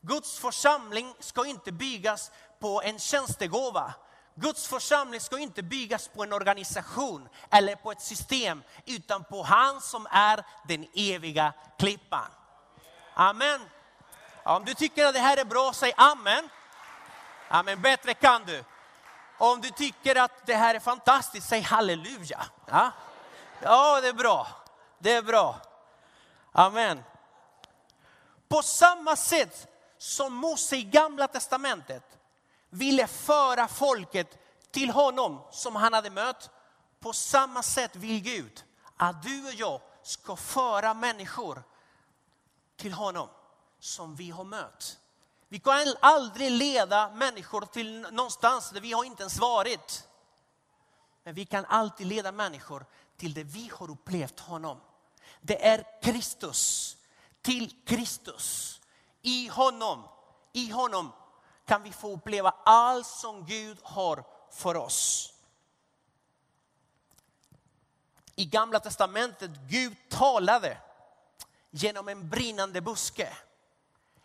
Guds 0.00 0.38
församling 0.38 1.14
ska 1.18 1.46
inte 1.46 1.72
byggas 1.72 2.30
på 2.60 2.82
en 2.82 2.98
tjänstegåva. 2.98 3.94
Guds 4.34 4.68
församling 4.68 5.20
ska 5.20 5.38
inte 5.38 5.62
byggas 5.62 6.08
på 6.08 6.22
en 6.22 6.32
organisation 6.32 7.28
eller 7.50 7.76
på 7.76 7.92
ett 7.92 8.02
system, 8.02 8.62
utan 8.86 9.24
på 9.24 9.42
han 9.42 9.80
som 9.80 10.06
är 10.10 10.44
den 10.68 10.86
eviga 10.94 11.52
klippan. 11.78 12.26
Amen. 13.14 13.60
Om 14.42 14.64
du 14.64 14.74
tycker 14.74 15.06
att 15.06 15.14
det 15.14 15.20
här 15.20 15.36
är 15.36 15.44
bra, 15.44 15.72
säg 15.72 15.92
amen. 15.96 16.48
Amen, 17.48 17.82
bättre 17.82 18.14
kan 18.14 18.44
du. 18.44 18.64
Om 19.38 19.60
du 19.60 19.70
tycker 19.70 20.16
att 20.16 20.46
det 20.46 20.54
här 20.54 20.74
är 20.74 20.80
fantastiskt, 20.80 21.48
säg 21.48 21.60
halleluja. 21.60 22.44
Ja, 22.66 22.90
ja 23.62 24.00
det 24.00 24.08
är 24.08 24.12
bra. 24.12 24.46
Det 24.98 25.12
är 25.12 25.22
bra. 25.22 25.56
Amen. 26.52 27.04
På 28.48 28.62
samma 28.62 29.16
sätt 29.16 29.68
som 29.98 30.34
Mose 30.34 30.76
i 30.76 30.82
gamla 30.82 31.28
testamentet 31.28 32.18
ville 32.70 33.06
föra 33.06 33.68
folket 33.68 34.38
till 34.70 34.90
honom 34.90 35.40
som 35.50 35.76
han 35.76 35.92
hade 35.92 36.10
mött. 36.10 36.50
På 37.00 37.12
samma 37.12 37.62
sätt 37.62 37.96
vill 37.96 38.20
Gud 38.20 38.64
att 38.96 39.22
du 39.22 39.46
och 39.46 39.54
jag 39.54 39.80
ska 40.02 40.36
föra 40.36 40.94
människor 40.94 41.62
till 42.76 42.92
honom 42.92 43.28
som 43.80 44.16
vi 44.16 44.30
har 44.30 44.44
mött. 44.44 44.98
Vi 45.48 45.58
kan 45.58 45.96
aldrig 46.00 46.50
leda 46.50 47.10
människor 47.10 47.60
till 47.60 48.00
någonstans 48.00 48.70
där 48.70 48.80
vi 48.80 48.92
har 48.92 49.04
inte 49.04 49.22
ens 49.22 49.38
varit. 49.38 50.08
Men 51.24 51.34
vi 51.34 51.46
kan 51.46 51.64
alltid 51.64 52.06
leda 52.06 52.32
människor 52.32 52.86
till 53.16 53.34
det 53.34 53.44
vi 53.44 53.70
har 53.74 53.90
upplevt 53.90 54.40
honom. 54.40 54.80
Det 55.40 55.66
är 55.66 56.02
Kristus, 56.02 56.96
till 57.48 57.70
Kristus. 57.84 58.80
I 59.22 59.48
honom, 59.48 60.04
i 60.52 60.70
honom 60.70 61.12
kan 61.64 61.82
vi 61.82 61.92
få 61.92 62.12
uppleva 62.12 62.54
allt 62.64 63.06
som 63.06 63.46
Gud 63.46 63.78
har 63.82 64.24
för 64.50 64.76
oss. 64.76 65.32
I 68.34 68.44
gamla 68.44 68.80
testamentet 68.80 69.50
Gud 69.50 69.96
talade 70.08 70.78
genom 71.70 72.08
en 72.08 72.28
brinnande 72.28 72.80
buske. 72.80 73.36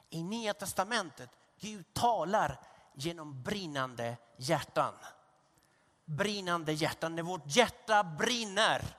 I 0.10 0.24
nya 0.24 0.54
testamentet 0.54 1.30
Gud 1.60 1.94
talar 1.94 2.60
genom 2.94 3.44
brinnande 3.44 4.18
hjärtan. 4.38 4.94
Brinnande 6.06 6.74
hjärtan, 6.74 7.16
när 7.16 7.24
vårt 7.24 7.56
hjärta 7.56 8.04
brinner, 8.04 8.98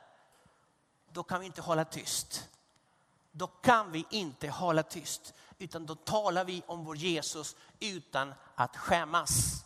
då 1.08 1.22
kan 1.22 1.40
vi 1.40 1.46
inte 1.46 1.62
hålla 1.62 1.84
tyst. 1.84 2.48
Då 3.36 3.46
kan 3.46 3.92
vi 3.92 4.06
inte 4.10 4.48
hålla 4.48 4.82
tyst 4.82 5.34
utan 5.58 5.86
då 5.86 5.94
talar 5.94 6.44
vi 6.44 6.62
om 6.66 6.84
vår 6.84 6.96
Jesus 6.96 7.56
utan 7.80 8.34
att 8.54 8.76
skämmas. 8.76 9.64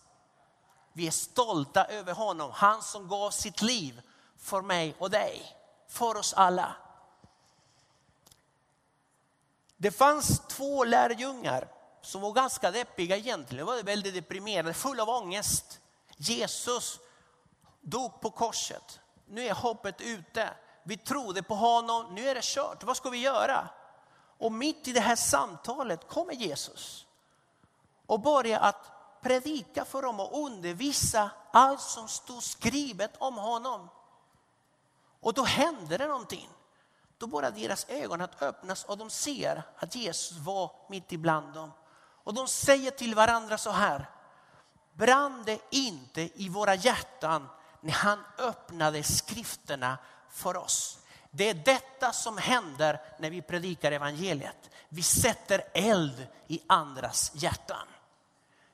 Vi 0.93 1.07
är 1.07 1.11
stolta 1.11 1.85
över 1.85 2.13
honom, 2.13 2.51
han 2.55 2.83
som 2.83 3.09
gav 3.09 3.31
sitt 3.31 3.63
liv 3.63 4.01
för 4.39 4.63
mig 4.63 4.95
och 4.99 5.11
dig, 5.11 5.57
för 5.89 6.17
oss 6.17 6.33
alla. 6.33 6.77
Det 9.77 9.91
fanns 9.91 10.43
två 10.49 10.85
lärjungar 10.85 11.69
som 12.03 12.21
var 12.21 12.33
ganska 12.33 12.71
deppiga 12.71 13.17
egentligen, 13.17 13.67
de 13.67 13.73
var 13.77 13.83
väldigt 13.83 14.15
deprimerade, 14.15 14.75
fulla 14.75 15.03
av 15.03 15.09
ångest. 15.09 15.81
Jesus 16.17 17.01
dog 17.81 18.21
på 18.21 18.31
korset, 18.31 19.01
nu 19.27 19.47
är 19.47 19.55
hoppet 19.55 20.01
ute. 20.01 20.51
Vi 20.89 20.97
trodde 20.97 21.43
på 21.43 21.55
honom, 21.55 22.15
nu 22.15 22.29
är 22.29 22.35
det 22.35 22.45
kört, 22.45 22.85
vad 22.85 22.97
ska 22.97 23.11
vi 23.11 23.19
göra? 23.19 23.69
Och 24.39 24.53
mitt 24.53 24.89
i 24.89 24.93
det 24.93 25.01
här 25.01 25.17
samtalet 25.17 26.09
kommer 26.09 26.33
Jesus 26.33 27.07
och 28.07 28.21
börjar 28.21 28.61
att 28.61 28.91
predika 29.21 29.85
för 29.85 30.03
dem 30.03 30.21
och 30.21 30.45
undervisa 30.45 31.31
allt 31.53 31.81
som 31.81 32.09
stod 32.09 32.43
skrivet 32.43 33.11
om 33.19 33.35
honom. 33.35 33.89
Och 35.21 35.35
då 35.35 35.45
händer 35.45 35.99
det 35.99 36.09
någonting. 36.09 36.49
Då 37.19 37.27
börjar 37.27 37.51
deras 37.51 37.87
ögon 37.89 38.21
att 38.21 38.43
öppnas 38.43 38.85
och 38.85 38.99
de 38.99 39.11
ser 39.11 39.63
att 39.77 39.95
Jesus 39.95 40.39
var 40.39 40.71
mitt 40.89 41.13
ibland 41.13 41.55
dem. 41.55 41.73
Och 42.25 42.35
de 42.35 42.49
säger 42.49 42.91
till 42.91 43.15
varandra 43.15 43.59
så 43.59 43.71
här. 43.71 44.11
Brann 44.93 45.43
det 45.47 45.61
inte 45.71 46.43
i 46.43 46.49
våra 46.49 46.75
hjärtan 46.75 47.49
när 47.81 47.93
han 47.93 48.25
öppnade 48.39 49.03
skrifterna 49.03 49.99
för 50.31 50.57
oss? 50.57 50.99
Det 51.31 51.49
är 51.49 51.55
detta 51.55 52.13
som 52.13 52.39
händer 52.39 53.01
när 53.19 53.31
vi 53.31 53.43
predikar 53.43 53.93
evangeliet. 53.93 54.71
Vi 54.89 55.03
sätter 55.03 55.63
eld 55.75 56.27
i 56.47 56.61
andras 56.67 57.33
hjärtan. 57.35 57.87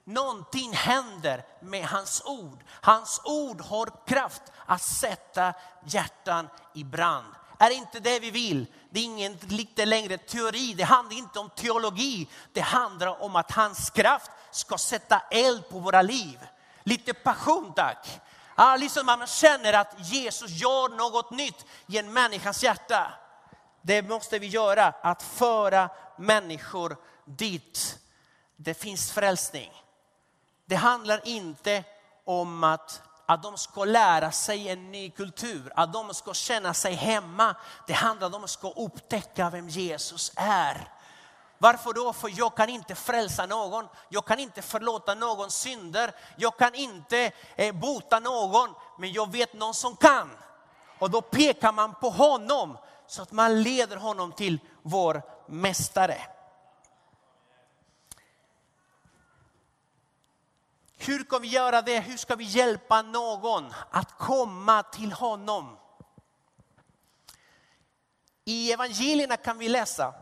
Någonting 0.04 0.72
händer 0.72 1.44
med 1.60 1.86
hans 1.86 2.22
ord. 2.24 2.64
Hans 2.68 3.20
ord 3.24 3.60
har 3.60 4.06
kraft 4.06 4.42
att 4.66 4.82
sätta 4.82 5.54
hjärtan 5.84 6.48
i 6.74 6.84
brand. 6.84 7.34
Är 7.58 7.70
inte 7.70 8.00
det 8.00 8.20
vi 8.20 8.30
vill? 8.30 8.66
Det 8.90 9.00
är 9.00 9.26
inte 9.26 9.86
längre 9.86 10.18
teori, 10.18 10.74
det 10.74 10.82
handlar 10.82 11.18
inte 11.18 11.38
om 11.38 11.50
teologi. 11.50 12.28
Det 12.52 12.60
handlar 12.60 13.22
om 13.22 13.36
att 13.36 13.50
hans 13.50 13.90
kraft 13.90 14.30
ska 14.50 14.78
sätta 14.78 15.22
eld 15.30 15.68
på 15.68 15.78
våra 15.78 16.02
liv. 16.02 16.38
Lite 16.82 17.14
passion 17.14 17.72
tack. 17.76 18.20
Ja, 18.56 18.76
liksom 18.76 19.06
man 19.06 19.26
känner 19.26 19.72
att 19.72 19.94
Jesus 19.98 20.50
gör 20.50 20.88
något 20.88 21.30
nytt 21.30 21.66
i 21.86 21.98
en 21.98 22.12
människas 22.12 22.62
hjärta. 22.62 23.12
Det 23.82 24.02
måste 24.02 24.38
vi 24.38 24.46
göra, 24.46 24.94
att 25.02 25.22
föra 25.22 25.90
människor 26.18 26.96
dit 27.24 27.98
det 28.56 28.74
finns 28.74 29.12
frälsning. 29.12 29.72
Det 30.66 30.76
handlar 30.76 31.28
inte 31.28 31.84
om 32.24 32.64
att, 32.64 33.02
att 33.26 33.42
de 33.42 33.58
ska 33.58 33.84
lära 33.84 34.32
sig 34.32 34.68
en 34.68 34.92
ny 34.92 35.10
kultur, 35.10 35.72
att 35.76 35.92
de 35.92 36.14
ska 36.14 36.34
känna 36.34 36.74
sig 36.74 36.94
hemma. 36.94 37.56
Det 37.86 37.92
handlar 37.92 38.26
om 38.26 38.34
att 38.34 38.40
de 38.40 38.48
ska 38.48 38.70
upptäcka 38.70 39.50
vem 39.50 39.68
Jesus 39.68 40.32
är. 40.36 40.93
Varför 41.58 41.92
då? 41.92 42.12
För 42.12 42.30
jag 42.38 42.56
kan 42.56 42.68
inte 42.68 42.94
frälsa 42.94 43.46
någon. 43.46 43.88
Jag 44.08 44.24
kan 44.24 44.38
inte 44.38 44.62
förlåta 44.62 45.14
någon 45.14 45.50
synder. 45.50 46.14
Jag 46.36 46.56
kan 46.56 46.74
inte 46.74 47.32
eh, 47.56 47.74
bota 47.74 48.20
någon. 48.20 48.74
Men 48.98 49.12
jag 49.12 49.32
vet 49.32 49.52
någon 49.54 49.74
som 49.74 49.96
kan. 49.96 50.30
Och 50.98 51.10
då 51.10 51.20
pekar 51.20 51.72
man 51.72 51.94
på 51.94 52.10
honom 52.10 52.78
så 53.06 53.22
att 53.22 53.32
man 53.32 53.62
leder 53.62 53.96
honom 53.96 54.32
till 54.32 54.58
vår 54.82 55.22
mästare. 55.46 56.18
Hur 60.96 61.24
kan 61.24 61.42
vi 61.42 61.48
göra 61.48 61.82
det? 61.82 62.00
Hur 62.00 62.16
ska 62.16 62.34
vi 62.36 62.44
hjälpa 62.44 63.02
någon 63.02 63.74
att 63.90 64.18
komma 64.18 64.82
till 64.82 65.12
honom? 65.12 65.76
I 68.44 68.72
evangelierna 68.72 69.36
kan 69.36 69.58
vi 69.58 69.68
läsa 69.68 70.14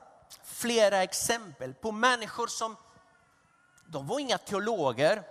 flera 0.62 1.02
exempel 1.02 1.74
på 1.74 1.92
människor 1.92 2.46
som, 2.46 2.76
de 3.86 4.06
var 4.06 4.18
inga 4.18 4.38
teologer. 4.38 5.22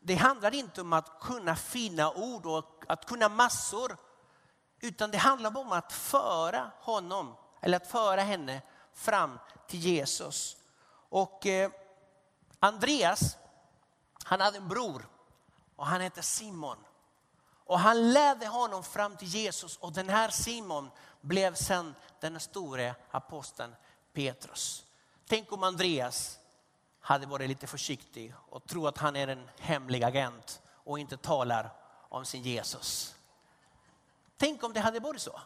Det 0.00 0.14
handlar 0.14 0.54
inte 0.54 0.80
om 0.80 0.92
att 0.92 1.20
kunna 1.20 1.56
fina 1.56 2.12
ord 2.12 2.46
och 2.46 2.84
att 2.88 3.06
kunna 3.06 3.28
massor. 3.28 3.96
Utan 4.80 5.10
det 5.10 5.18
handlar 5.18 5.58
om 5.58 5.72
att 5.72 5.92
föra 5.92 6.70
honom, 6.80 7.36
eller 7.60 7.76
att 7.76 7.86
föra 7.86 8.20
henne 8.20 8.62
fram 8.94 9.38
till 9.68 9.80
Jesus. 9.80 10.56
Och 11.08 11.46
eh, 11.46 11.70
Andreas, 12.60 13.36
han 14.24 14.40
hade 14.40 14.56
en 14.56 14.68
bror 14.68 15.08
och 15.76 15.86
han 15.86 16.00
hette 16.00 16.22
Simon. 16.22 16.78
Och 17.66 17.78
han 17.80 18.12
ledde 18.12 18.46
honom 18.46 18.82
fram 18.82 19.16
till 19.16 19.28
Jesus 19.28 19.76
och 19.76 19.92
den 19.92 20.08
här 20.08 20.28
Simon 20.28 20.90
blev 21.20 21.54
sen 21.54 21.94
den 22.20 22.40
store 22.40 22.94
aposteln 23.10 23.74
Petrus. 24.14 24.84
Tänk 25.26 25.52
om 25.52 25.62
Andreas 25.62 26.38
hade 27.00 27.26
varit 27.26 27.48
lite 27.48 27.66
försiktig 27.66 28.34
och 28.48 28.66
tro 28.66 28.86
att 28.86 28.98
han 28.98 29.16
är 29.16 29.28
en 29.28 29.50
hemlig 29.58 30.04
agent 30.04 30.60
och 30.84 30.98
inte 30.98 31.16
talar 31.16 31.72
om 32.08 32.24
sin 32.24 32.42
Jesus. 32.42 33.14
Tänk 34.36 34.62
om 34.62 34.72
det 34.72 34.80
hade 34.80 35.00
varit 35.00 35.20
så. 35.20 35.40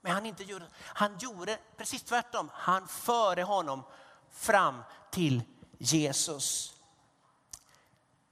Men 0.00 0.12
han, 0.12 0.26
inte 0.26 0.42
gjorde, 0.44 0.66
han 0.78 1.18
gjorde 1.18 1.58
precis 1.76 2.02
tvärtom. 2.02 2.50
Han 2.54 2.88
förde 2.88 3.42
honom 3.42 3.82
fram 4.30 4.82
till 5.10 5.42
Jesus. 5.78 6.74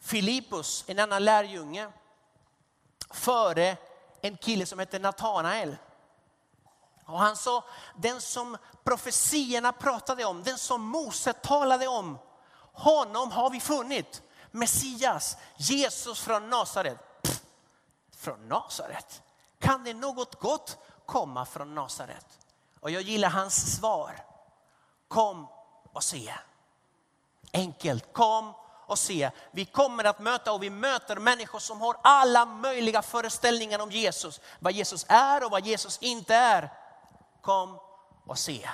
Filippus, 0.01 0.85
en 0.87 0.99
annan 0.99 1.25
lärjunge, 1.25 1.93
före 3.11 3.77
en 4.21 4.37
kille 4.37 4.67
som 4.67 4.79
hette 4.79 4.99
Natanael. 4.99 5.77
Och 7.05 7.19
han 7.19 7.37
sa, 7.37 7.65
den 7.97 8.21
som 8.21 8.57
profetierna 8.85 9.73
pratade 9.73 10.25
om, 10.25 10.43
den 10.43 10.59
som 10.59 10.83
Mose 10.83 11.33
talade 11.33 11.87
om, 11.87 12.19
honom 12.73 13.33
har 13.33 13.51
vi 13.51 13.61
funnit. 13.61 14.23
Messias, 14.51 15.37
Jesus 15.57 16.21
från 16.21 16.51
Nasaret. 16.51 16.99
från 18.17 18.49
Nasaret? 18.49 19.23
Kan 19.59 19.85
det 19.85 19.95
något 19.95 20.41
gott 20.41 20.79
komma 21.07 21.47
från 21.47 21.75
Nasaret? 21.75 22.27
Och 22.81 22.91
jag 22.91 23.03
gillar 23.03 23.29
hans 23.29 23.77
svar. 23.77 24.25
Kom 25.09 25.47
och 25.93 26.05
se. 26.05 26.35
Enkelt, 27.53 28.13
kom 28.13 28.53
och 28.87 28.99
se. 28.99 29.31
Vi 29.51 29.65
kommer 29.65 30.05
att 30.05 30.19
möta 30.19 30.53
och 30.53 30.63
vi 30.63 30.71
möter 30.71 31.17
människor 31.17 31.59
som 31.59 31.81
har 31.81 31.97
alla 32.03 32.45
möjliga 32.45 33.03
föreställningar 33.03 33.79
om 33.79 33.91
Jesus. 33.91 34.41
Vad 34.59 34.73
Jesus 34.73 35.07
är 35.09 35.45
och 35.45 35.51
vad 35.51 35.67
Jesus 35.67 35.99
inte 36.01 36.35
är. 36.35 36.73
Kom 37.41 37.79
och 38.31 38.39
se. 38.39 38.69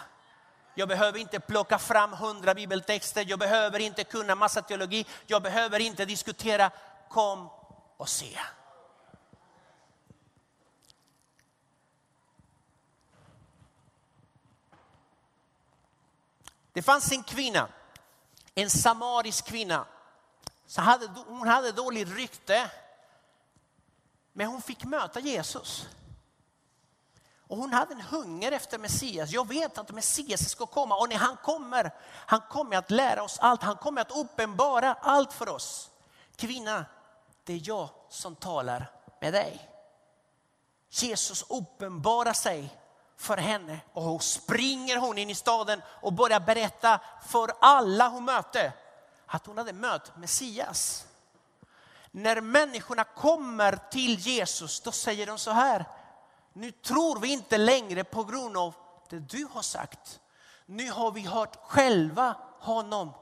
Jag 0.75 0.89
behöver 0.89 1.19
inte 1.19 1.41
plocka 1.41 1.79
fram 1.79 2.13
hundra 2.13 2.55
bibeltexter, 2.55 3.25
jag 3.29 3.39
behöver 3.39 3.79
inte 3.79 4.05
kunna 4.05 4.35
massa 4.35 4.63
teologi, 4.63 5.07
jag 5.27 5.43
behöver 5.43 5.81
inte 5.81 6.05
diskutera. 6.05 6.71
Kom 7.09 7.49
och 7.97 8.09
se. 8.09 8.39
Det 16.73 16.83
fanns 16.83 17.13
en 17.13 17.23
kvinna, 17.23 17.69
en 18.55 18.71
samarisk 18.71 19.47
kvinna. 19.47 19.87
Så 20.67 20.81
hade, 20.81 21.07
hon 21.27 21.49
hade 21.49 21.73
dåligt 21.73 22.09
rykte. 22.09 22.71
Men 24.33 24.47
hon 24.47 24.63
fick 24.63 24.85
möta 24.85 25.21
Jesus. 25.21 25.89
Och 27.49 27.57
hon 27.57 27.73
hade 27.73 27.95
en 27.95 28.01
hunger 28.01 28.53
efter 28.53 28.79
Messias. 28.79 29.31
Jag 29.31 29.49
vet 29.49 29.79
att 29.79 29.91
Messias 29.91 30.51
ska 30.51 30.67
komma 30.67 30.97
och 30.97 31.09
när 31.09 31.17
han 31.17 31.37
kommer, 31.37 31.91
han 32.09 32.41
kommer 32.41 32.77
att 32.77 32.91
lära 32.91 33.23
oss 33.23 33.39
allt. 33.39 33.63
Han 33.63 33.77
kommer 33.77 34.01
att 34.01 34.11
uppenbara 34.17 34.97
allt 35.01 35.33
för 35.33 35.49
oss. 35.49 35.91
Kvinna, 36.37 36.85
det 37.45 37.53
är 37.53 37.61
jag 37.65 37.89
som 38.09 38.37
talar 38.37 38.91
med 39.21 39.33
dig. 39.33 39.71
Jesus 40.91 41.45
uppenbarar 41.49 42.33
sig 42.33 42.79
för 43.17 43.37
henne 43.37 43.81
och 43.93 44.03
hon 44.03 44.21
springer 44.21 44.97
hon 44.97 45.19
in 45.19 45.31
i 45.31 45.35
staden 45.35 45.83
och 45.87 46.13
börjar 46.13 46.41
berätta 46.41 47.01
för 47.27 47.53
alla 47.61 48.09
hon 48.09 48.25
mötte 48.25 48.73
att 49.27 49.47
hon 49.47 49.59
hade 49.59 49.73
mött 49.73 50.17
Messias. 50.17 51.07
När 52.11 52.41
människorna 52.41 53.05
kommer 53.05 53.79
till 53.91 54.19
Jesus 54.19 54.81
då 54.81 54.93
säger 54.93 55.27
de 55.27 55.39
så 55.39 55.51
här, 55.51 55.85
nu 56.57 56.71
tror 56.71 57.21
vi 57.21 57.33
inte 57.33 57.59
längre 57.59 58.05
på 58.05 58.25
grund 58.25 58.57
av 58.57 58.75
det 59.11 59.19
du 59.19 59.49
har 59.53 59.63
sagt. 59.63 60.21
Nu 60.67 60.91
har 60.91 61.11
vi 61.11 61.21
hört 61.21 61.57
själva 61.63 62.37
honom 62.61 63.13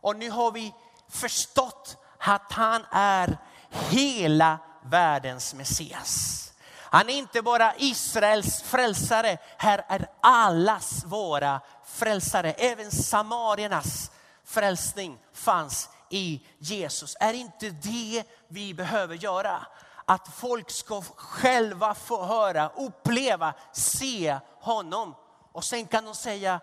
och 0.00 0.16
nu 0.16 0.30
har 0.30 0.52
vi 0.52 0.74
förstått 1.08 1.96
att 2.18 2.52
han 2.52 2.84
är 2.90 3.38
hela 3.70 4.58
världens 4.84 5.54
Messias. 5.54 6.36
Han 6.76 7.08
är 7.08 7.14
inte 7.14 7.42
bara 7.42 7.74
Israels 7.76 8.62
frälsare, 8.62 9.38
här 9.56 9.84
är 9.88 10.06
allas 10.20 11.04
våra 11.04 11.60
frälsare. 11.84 12.52
Även 12.52 12.90
samariernas 12.90 14.10
frälsning 14.44 15.18
fanns 15.32 15.88
i 16.10 16.46
Jesus. 16.58 17.16
Är 17.20 17.32
inte 17.32 17.70
det 17.70 18.24
vi 18.48 18.74
behöver 18.74 19.14
göra? 19.14 19.66
Att 20.10 20.28
folk 20.28 20.70
ska 20.70 21.02
själva 21.02 21.94
få 21.94 22.24
höra, 22.24 22.68
uppleva, 22.68 23.54
se 23.72 24.38
honom. 24.60 25.14
Och 25.52 25.64
sen 25.64 25.86
kan 25.86 26.04
de 26.04 26.14
säga, 26.14 26.60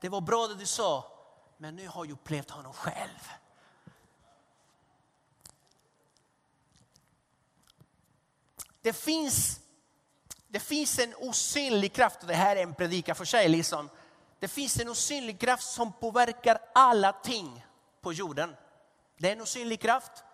det 0.00 0.08
var 0.08 0.20
bra 0.20 0.46
det 0.46 0.54
du 0.54 0.66
sa, 0.66 1.12
men 1.56 1.76
nu 1.76 1.88
har 1.88 2.04
jag 2.04 2.12
upplevt 2.12 2.50
honom 2.50 2.72
själv. 2.72 3.30
Det 8.82 8.92
finns, 8.92 9.60
det 10.48 10.60
finns 10.60 10.98
en 10.98 11.14
osynlig 11.14 11.92
kraft, 11.92 12.22
och 12.22 12.28
det 12.28 12.34
här 12.34 12.56
är 12.56 12.62
en 12.62 12.74
predika 12.74 13.14
för 13.14 13.24
sig. 13.24 13.48
Liksom. 13.48 13.90
Det 14.38 14.48
finns 14.48 14.80
en 14.80 14.88
osynlig 14.88 15.40
kraft 15.40 15.64
som 15.64 15.92
påverkar 15.92 16.58
alla 16.74 17.12
ting 17.12 17.66
på 18.00 18.12
jorden. 18.12 18.56
Det 19.18 19.28
är 19.28 19.32
en 19.32 19.42
osynlig 19.42 19.80
kraft. 19.80 20.24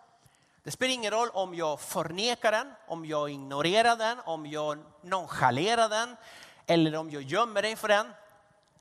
Det 0.62 0.70
spelar 0.70 0.94
ingen 0.94 1.10
roll 1.10 1.28
om 1.32 1.54
jag 1.54 1.80
förnekar 1.80 2.52
den, 2.52 2.72
om 2.86 3.04
jag 3.04 3.30
ignorerar 3.30 3.96
den, 3.96 4.18
om 4.24 4.46
jag 4.46 4.78
nonchalerar 5.02 5.88
den 5.88 6.16
eller 6.66 6.96
om 6.96 7.10
jag 7.10 7.22
gömmer 7.22 7.62
dig 7.62 7.76
för 7.76 7.88
den. 7.88 8.12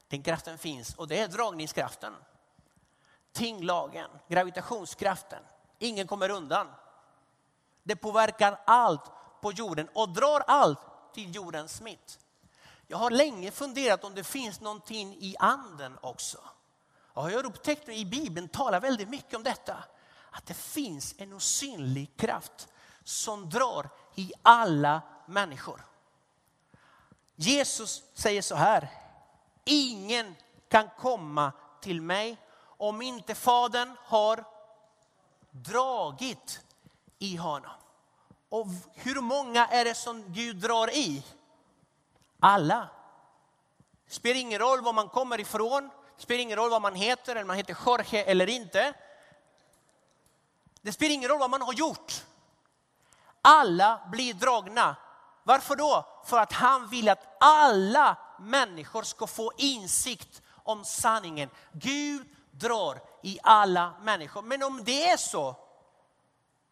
Den 0.07 0.23
kraften 0.23 0.57
finns 0.57 0.95
och 0.95 1.07
det 1.07 1.19
är 1.19 1.27
dragningskraften. 1.27 2.13
Tinglagen, 3.31 4.09
gravitationskraften. 4.27 5.43
Ingen 5.79 6.07
kommer 6.07 6.29
undan. 6.29 6.67
Det 7.83 7.95
påverkar 7.95 8.59
allt 8.65 9.11
på 9.41 9.51
jorden 9.51 9.89
och 9.93 10.09
drar 10.09 10.43
allt 10.47 10.79
till 11.13 11.35
jordens 11.35 11.81
mitt. 11.81 12.19
Jag 12.87 12.97
har 12.97 13.09
länge 13.11 13.51
funderat 13.51 14.03
om 14.03 14.15
det 14.15 14.23
finns 14.23 14.61
någonting 14.61 15.17
i 15.19 15.35
anden 15.39 15.97
också. 16.01 16.37
Och 17.13 17.31
jag 17.31 17.37
har 17.37 17.45
upptäckt 17.45 17.89
i 17.89 18.05
Bibeln 18.05 18.47
talar 18.47 18.79
väldigt 18.79 19.09
mycket 19.09 19.33
om 19.33 19.43
detta 19.43 19.83
att 20.31 20.45
det 20.45 20.53
finns 20.53 21.15
en 21.17 21.33
osynlig 21.33 22.17
kraft 22.17 22.67
som 23.03 23.49
drar 23.49 23.89
i 24.15 24.31
alla 24.41 25.01
människor. 25.25 25.85
Jesus 27.35 28.03
säger 28.13 28.41
så 28.41 28.55
här, 28.55 28.89
ingen 29.65 30.35
kan 30.69 30.89
komma 30.97 31.51
till 31.81 32.01
mig 32.01 32.37
om 32.61 33.01
inte 33.01 33.35
Fadern 33.35 33.95
har 34.05 34.43
dragit 35.51 36.61
i 37.19 37.35
honom. 37.35 37.71
Och 38.49 38.67
hur 38.93 39.21
många 39.21 39.67
är 39.67 39.85
det 39.85 39.95
som 39.95 40.33
Gud 40.33 40.55
drar 40.55 40.89
i? 40.89 41.25
Alla. 42.39 42.89
Det 44.05 44.13
spelar 44.13 44.39
ingen 44.39 44.59
roll 44.59 44.81
var 44.81 44.93
man 44.93 45.09
kommer 45.09 45.39
ifrån. 45.39 45.89
Det 46.15 46.23
spelar 46.23 46.41
ingen 46.41 46.57
roll 46.57 46.69
vad 46.69 46.81
man 46.81 46.95
heter, 46.95 47.35
eller 47.35 47.45
man 47.45 47.57
heter 47.57 47.77
Jorge 47.85 48.23
eller 48.23 48.49
inte. 48.49 48.93
Det 50.81 50.91
spelar 50.91 51.13
ingen 51.13 51.29
roll 51.29 51.39
vad 51.39 51.49
man 51.49 51.61
har 51.61 51.73
gjort. 51.73 52.25
Alla 53.41 54.01
blir 54.11 54.33
dragna. 54.33 54.95
Varför 55.43 55.75
då? 55.75 56.21
För 56.25 56.37
att 56.39 56.53
han 56.53 56.87
vill 56.87 57.09
att 57.09 57.37
alla 57.39 58.17
människor 58.39 59.03
ska 59.03 59.27
få 59.27 59.51
insikt 59.57 60.41
om 60.63 60.85
sanningen. 60.85 61.49
Gud 61.71 62.27
drar 62.51 63.01
i 63.23 63.39
alla 63.43 63.93
människor. 64.01 64.41
Men 64.41 64.63
om 64.63 64.83
det 64.83 65.09
är 65.09 65.17
så, 65.17 65.55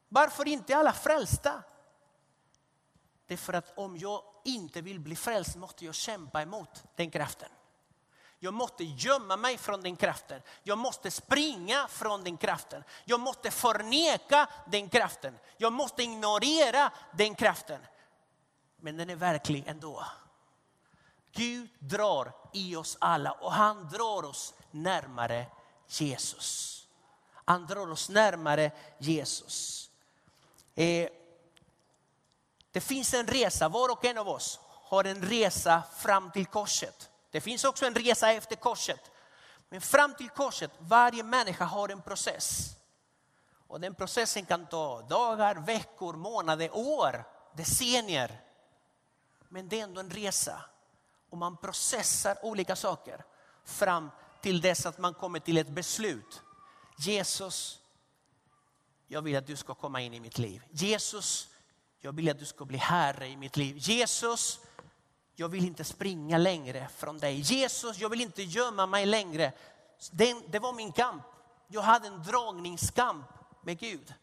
varför 0.09 0.47
inte 0.47 0.77
alla 0.77 0.93
frälsta? 0.93 1.63
Det 3.27 3.33
är 3.33 3.37
för 3.37 3.53
att 3.53 3.77
om 3.77 3.97
jag 3.97 4.23
inte 4.43 4.81
vill 4.81 4.99
bli 4.99 5.15
frälst 5.15 5.55
måste 5.55 5.85
jag 5.85 5.95
kämpa 5.95 6.41
emot 6.41 6.83
den 6.95 7.11
kraften. 7.11 7.49
Jag 8.39 8.53
måste 8.53 8.83
gömma 8.83 9.37
mig 9.37 9.57
från 9.57 9.81
den 9.81 9.95
kraften. 9.95 10.41
Jag 10.63 10.77
måste 10.77 11.11
springa 11.11 11.87
från 11.87 12.23
den 12.23 12.37
kraften. 12.37 12.83
Jag 13.05 13.19
måste 13.19 13.51
förneka 13.51 14.49
den 14.67 14.89
kraften. 14.89 15.39
Jag 15.57 15.73
måste 15.73 16.03
ignorera 16.03 16.91
den 17.13 17.35
kraften. 17.35 17.79
Men 18.77 18.97
den 18.97 19.09
är 19.09 19.15
verklig 19.15 19.63
ändå. 19.67 20.05
Gud 21.31 21.69
drar 21.79 22.31
i 22.53 22.75
oss 22.75 22.97
alla 23.01 23.31
och 23.31 23.53
han 23.53 23.89
drar 23.89 24.25
oss 24.25 24.53
närmare 24.71 25.45
Jesus. 25.87 26.73
Han 27.45 27.65
drar 27.65 27.91
oss 27.91 28.09
närmare 28.09 28.71
Jesus. 28.97 29.89
Eh, 30.75 31.09
det 32.71 32.81
finns 32.81 33.13
en 33.13 33.27
resa, 33.27 33.69
var 33.69 33.91
och 33.91 34.05
en 34.05 34.17
av 34.17 34.29
oss 34.29 34.59
har 34.63 35.03
en 35.03 35.21
resa 35.21 35.83
fram 35.97 36.31
till 36.31 36.45
korset. 36.45 37.09
Det 37.37 37.41
finns 37.41 37.63
också 37.63 37.85
en 37.85 37.95
resa 37.95 38.31
efter 38.31 38.55
korset. 38.55 39.11
Men 39.69 39.81
fram 39.81 40.15
till 40.15 40.29
korset, 40.29 40.71
varje 40.79 41.23
människa 41.23 41.65
har 41.65 41.89
en 41.89 42.01
process. 42.01 42.75
Och 43.67 43.79
den 43.79 43.95
processen 43.95 44.45
kan 44.45 44.65
ta 44.65 45.01
dagar, 45.01 45.55
veckor, 45.55 46.13
månader, 46.13 46.69
år, 46.73 47.23
decennier. 47.55 48.41
Men 49.49 49.69
det 49.69 49.79
är 49.79 49.83
ändå 49.83 49.99
en 49.99 50.09
resa. 50.09 50.61
Och 51.29 51.37
man 51.37 51.57
processar 51.57 52.45
olika 52.45 52.75
saker 52.75 53.25
fram 53.65 54.11
till 54.41 54.61
dess 54.61 54.85
att 54.85 54.97
man 54.97 55.13
kommer 55.13 55.39
till 55.39 55.57
ett 55.57 55.69
beslut. 55.69 56.41
Jesus, 56.97 57.79
jag 59.07 59.21
vill 59.21 59.37
att 59.37 59.47
du 59.47 59.55
ska 59.55 59.73
komma 59.75 60.01
in 60.01 60.13
i 60.13 60.19
mitt 60.19 60.37
liv. 60.37 60.63
Jesus, 60.71 61.47
jag 61.99 62.15
vill 62.15 62.29
att 62.29 62.39
du 62.39 62.45
ska 62.45 62.65
bli 62.65 62.77
herre 62.77 63.27
i 63.27 63.37
mitt 63.37 63.57
liv. 63.57 63.75
Jesus, 63.79 64.59
jag 65.39 65.49
vill 65.49 65.65
inte 65.65 65.83
springa 65.83 66.37
längre 66.37 66.87
från 66.87 67.17
dig. 67.17 67.39
Jesus, 67.39 67.99
jag 67.99 68.09
vill 68.09 68.21
inte 68.21 68.43
gömma 68.43 68.85
mig 68.85 69.05
längre. 69.05 69.51
Det, 70.11 70.35
det 70.47 70.59
var 70.59 70.73
min 70.73 70.91
kamp. 70.91 71.23
Jag 71.67 71.81
hade 71.81 72.07
en 72.07 72.23
dragningskamp 72.23 73.25
med 73.61 73.79
Gud. 73.79 74.13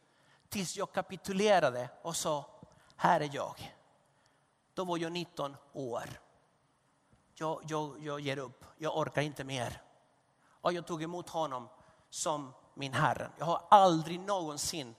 Tills 0.48 0.76
jag 0.76 0.92
kapitulerade 0.92 1.88
och 2.02 2.16
sa, 2.16 2.44
här 2.96 3.20
är 3.20 3.30
jag. 3.32 3.76
Då 4.74 4.84
var 4.84 4.98
jag 4.98 5.12
19 5.12 5.56
år. 5.72 6.20
Jag, 7.34 7.62
jag, 7.68 8.04
jag 8.04 8.20
ger 8.20 8.38
upp, 8.38 8.64
jag 8.78 8.98
orkar 8.98 9.22
inte 9.22 9.44
mer. 9.44 9.82
Och 10.46 10.72
jag 10.72 10.86
tog 10.86 11.02
emot 11.02 11.28
honom 11.28 11.68
som 12.10 12.52
min 12.74 12.92
Herre. 12.92 13.30
Jag 13.38 13.46
har 13.46 13.62
aldrig 13.70 14.20
någonsin, 14.20 14.94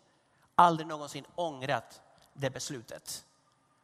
aldrig 0.55 0.87
någonsin 0.87 1.25
ångrat 1.35 2.01
det 2.33 2.49
beslutet. 2.49 3.25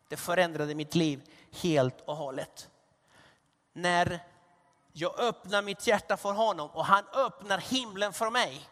Det 0.08 0.18
förändrade 0.18 0.76
mitt 0.76 0.96
liv 0.96 1.30
helt 1.52 2.02
och 2.02 2.16
hållet. 2.16 2.70
När 3.74 4.20
jag 4.94 5.20
öppnar 5.20 5.62
mitt 5.62 5.88
hjärta 5.88 6.18
för 6.18 6.34
honom 6.34 6.70
och 6.70 6.86
han 6.86 7.04
öppnar 7.14 7.58
himlen 7.58 8.14
för 8.14 8.30
mig. 8.30 8.68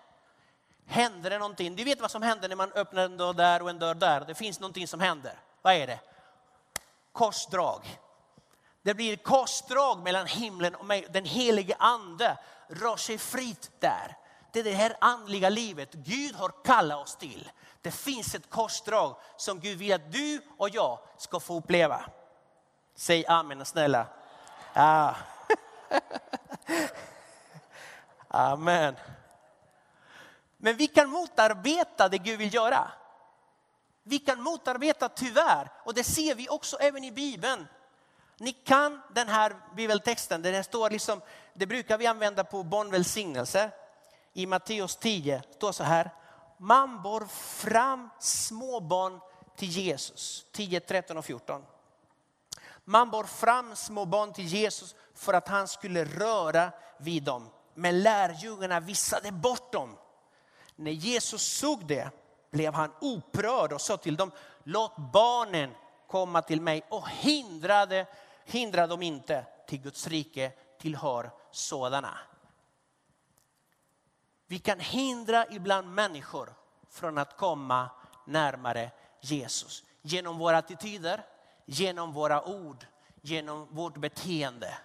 Händer 0.86 1.30
det 1.30 1.39
någonting? 1.39 1.76
Du 1.76 1.84
vet 1.84 2.02
vad 2.02 2.12
som 2.12 2.22
händer 2.22 2.50
när 2.50 2.56
man 2.56 2.72
öppnar 2.72 3.06
en 3.06 3.18
dörr 3.18 3.34
där 3.34 3.62
och 3.62 3.70
en 3.70 3.80
dörr 3.80 3.96
där. 3.96 4.22
Det 4.22 4.36
finns 4.36 4.60
någonting 4.60 4.88
som 4.88 5.00
händer. 5.00 5.39
Vad 5.62 5.74
är 5.74 5.88
det? 5.88 6.00
Korsdrag. 7.12 8.00
Det 8.82 8.94
blir 8.94 9.18
korsdrag 9.18 10.04
mellan 10.04 10.28
himlen 10.28 10.76
och 10.76 10.86
mig. 10.86 11.08
Den 11.10 11.26
helige 11.26 11.76
ande 11.80 12.38
rör 12.68 12.98
sig 12.98 13.18
fritt 13.18 13.72
där. 13.80 14.18
Det 14.52 14.60
är 14.60 14.63
det 14.63 14.72
här 14.72 14.98
andliga 15.02 15.50
livet 15.50 15.94
Gud 15.94 16.36
har 16.36 16.63
kallat 16.63 16.98
oss 16.98 17.15
till. 17.15 17.52
Det 17.82 17.92
finns 17.92 18.36
ett 18.36 18.50
korsdrag 18.50 19.15
som 19.38 19.60
Gud 19.60 19.78
vill 19.78 19.94
att 19.94 20.12
du 20.12 20.42
och 20.58 20.70
jag 20.70 21.00
ska 21.18 21.39
få 21.39 21.58
uppleva. 21.58 22.06
Säg 23.00 23.26
amen 23.28 23.66
snälla. 23.66 24.08
Ah. 24.74 25.14
Amen. 28.28 28.96
Men 30.58 30.76
vi 30.76 30.88
kan 30.88 31.10
motarbeta 31.10 32.10
det 32.10 32.18
Gud 32.18 32.40
vill 32.40 32.54
göra. 32.54 32.92
Vi 34.04 34.20
kan 34.20 34.42
motarbeta 34.42 35.10
tyvärr, 35.10 35.72
och 35.84 35.94
det 35.94 36.04
ser 36.04 36.36
vi 36.36 36.50
också 36.50 36.78
även 36.78 37.04
i 37.04 37.12
Bibeln. 37.12 37.68
Ni 38.38 38.54
kan 38.54 39.02
den 39.14 39.28
här 39.28 39.56
bibeltexten, 39.76 40.42
där 40.42 40.52
det 40.52 40.64
står 40.64 40.90
liksom, 40.90 41.22
det 41.54 41.66
brukar 41.66 41.98
vi 41.98 42.08
använda 42.08 42.44
på 42.44 42.64
barnvälsignelser. 42.64 43.72
I 44.34 44.46
Matteus 44.46 44.96
10 44.96 45.44
står 45.56 45.72
så 45.72 45.84
här, 45.84 46.10
man 46.58 47.02
bor 47.02 47.26
fram 47.36 48.10
småbarn 48.20 49.20
till 49.56 49.70
Jesus. 49.70 50.46
10, 50.52 50.80
13 50.80 51.18
och 51.18 51.26
14. 51.26 51.66
Man 52.89 53.10
bar 53.10 53.23
fram 53.23 53.75
små 53.75 54.06
barn 54.06 54.34
till 54.34 54.45
Jesus 54.45 54.95
för 55.13 55.34
att 55.34 55.47
han 55.47 55.67
skulle 55.67 56.06
röra 56.06 56.71
vid 56.97 57.23
dem. 57.23 57.49
Men 57.73 58.04
lärjungarna 58.04 58.80
visade 58.80 59.32
bort 59.32 59.71
dem. 59.71 59.97
När 60.75 60.91
Jesus 60.91 61.41
såg 61.41 61.88
det 61.88 62.12
blev 62.52 62.73
han 62.73 62.91
upprörd 63.02 63.73
och 63.73 63.82
sa 63.82 63.97
till 63.97 64.15
dem, 64.15 64.32
låt 64.63 64.97
barnen 64.97 65.71
komma 66.08 66.41
till 66.41 66.62
mig 66.62 66.84
och 66.89 67.10
hindrade, 67.10 68.06
hindra 68.45 68.88
dem 68.88 69.02
inte, 69.02 69.45
till 69.67 69.82
Guds 69.82 70.08
rike 70.08 70.52
tillhör 70.80 71.32
sådana. 71.52 72.17
Vi 74.47 74.60
kan 74.60 74.80
hindra 74.80 75.45
ibland 75.52 75.93
människor 75.93 76.54
från 76.89 77.17
att 77.17 77.38
komma 77.38 77.89
närmare 78.25 78.91
Jesus. 79.21 79.84
Genom 80.02 80.38
våra 80.38 80.58
attityder, 80.58 81.25
genom 81.69 82.13
våra 82.13 82.43
ord, 82.43 82.86
genom 83.21 83.67
vårt 83.71 83.97
beteende. 83.97 84.77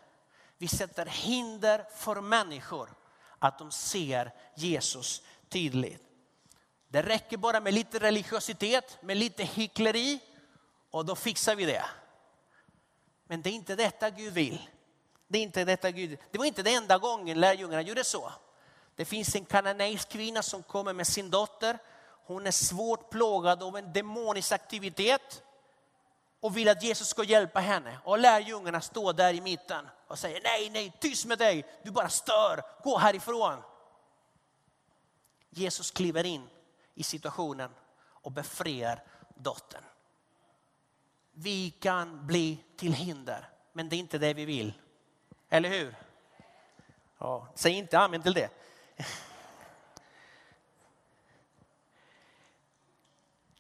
Vi 0.59 0.69
sätter 0.69 1.07
hinder 1.07 1.85
för 1.95 2.21
människor 2.21 2.95
att 3.39 3.59
de 3.59 3.71
ser 3.71 4.33
Jesus 4.55 5.23
tydligt. 5.49 6.03
Det 6.89 7.03
räcker 7.03 7.37
bara 7.37 7.61
med 7.61 7.75
lite 7.75 7.99
religiositet, 7.99 8.99
med 9.03 9.17
lite 9.17 9.45
hyckleri 9.45 10.21
och 10.91 11.05
då 11.05 11.17
fixar 11.17 11.55
vi 11.55 11.65
det. 11.65 11.85
Men 13.27 13.43
det 13.43 13.51
är 13.51 13.55
inte 13.55 13.77
detta 13.77 14.11
Gud 14.11 14.33
vill. 14.33 14.69
Det, 15.29 15.39
är 15.39 15.43
inte 15.43 15.65
detta 15.65 15.91
Gud. 15.91 16.19
det 16.31 16.39
var 16.39 16.45
inte 16.45 16.63
den 16.63 16.75
enda 16.75 16.99
gången 16.99 17.41
lärjungarna 17.41 17.83
gjorde 17.83 18.05
så. 18.05 18.33
Det 18.95 19.05
finns 19.05 19.35
en 19.35 19.45
kananeisk 19.45 20.09
kvinna 20.09 20.43
som 20.43 20.63
kommer 20.63 20.93
med 20.93 21.07
sin 21.07 21.31
dotter. 21.31 21.79
Hon 22.27 22.47
är 22.47 22.51
svårt 22.51 23.11
plågad 23.11 23.63
av 23.63 23.77
en 23.77 23.93
demonisk 23.93 24.53
aktivitet 24.53 25.44
och 26.45 26.57
vill 26.57 26.69
att 26.69 26.83
Jesus 26.83 27.09
ska 27.09 27.25
hjälpa 27.25 27.61
henne. 27.61 27.99
Och 28.05 28.19
lärjungarna 28.19 28.81
står 28.81 29.13
där 29.13 29.35
i 29.35 29.41
mitten 29.41 29.89
och 30.09 30.19
säger 30.19 30.41
nej, 30.43 30.71
nej, 30.71 30.93
tyst 31.01 31.27
med 31.27 31.39
dig, 31.39 31.67
du 31.83 31.91
bara 31.91 32.09
stör, 32.09 32.63
gå 32.83 32.99
härifrån. 32.99 33.63
Jesus 35.51 35.91
kliver 35.91 36.25
in 36.25 36.49
i 36.95 37.03
situationen 37.03 37.71
och 37.99 38.33
befriar 38.33 39.03
dottern. 39.35 39.85
Vi 41.33 41.71
kan 41.71 42.27
bli 42.27 42.59
till 42.77 42.93
hinder, 42.93 43.49
men 43.73 43.89
det 43.89 43.97
är 43.97 43.99
inte 43.99 44.19
det 44.19 44.35
vi 44.35 44.45
vill. 44.45 44.73
Eller 45.49 45.69
hur? 45.69 45.95
Ja, 47.19 47.49
säg 47.55 47.73
inte 47.73 47.99
amen 47.99 48.23
till 48.23 48.35
det. 48.35 48.49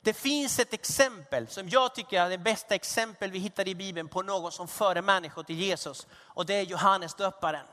Det 0.05 0.13
finns 0.13 0.59
ett 0.59 0.73
exempel 0.73 1.49
som 1.49 1.69
jag 1.69 1.95
tycker 1.95 2.23
är 2.23 2.31
det 2.31 2.39
bästa 2.39 2.75
exempel 2.75 3.31
vi 3.31 3.39
hittar 3.39 3.69
i 3.69 3.75
Bibeln 3.75 4.09
på 4.09 4.23
någon 4.23 4.53
som 4.53 4.69
förde 4.69 5.03
människor 5.03 5.43
till 5.43 5.59
Jesus. 5.59 6.07
Och 6.13 6.47
det 6.47 6.55
är 6.55 6.63
Johannes 6.63 7.15
döparen. 7.15 7.67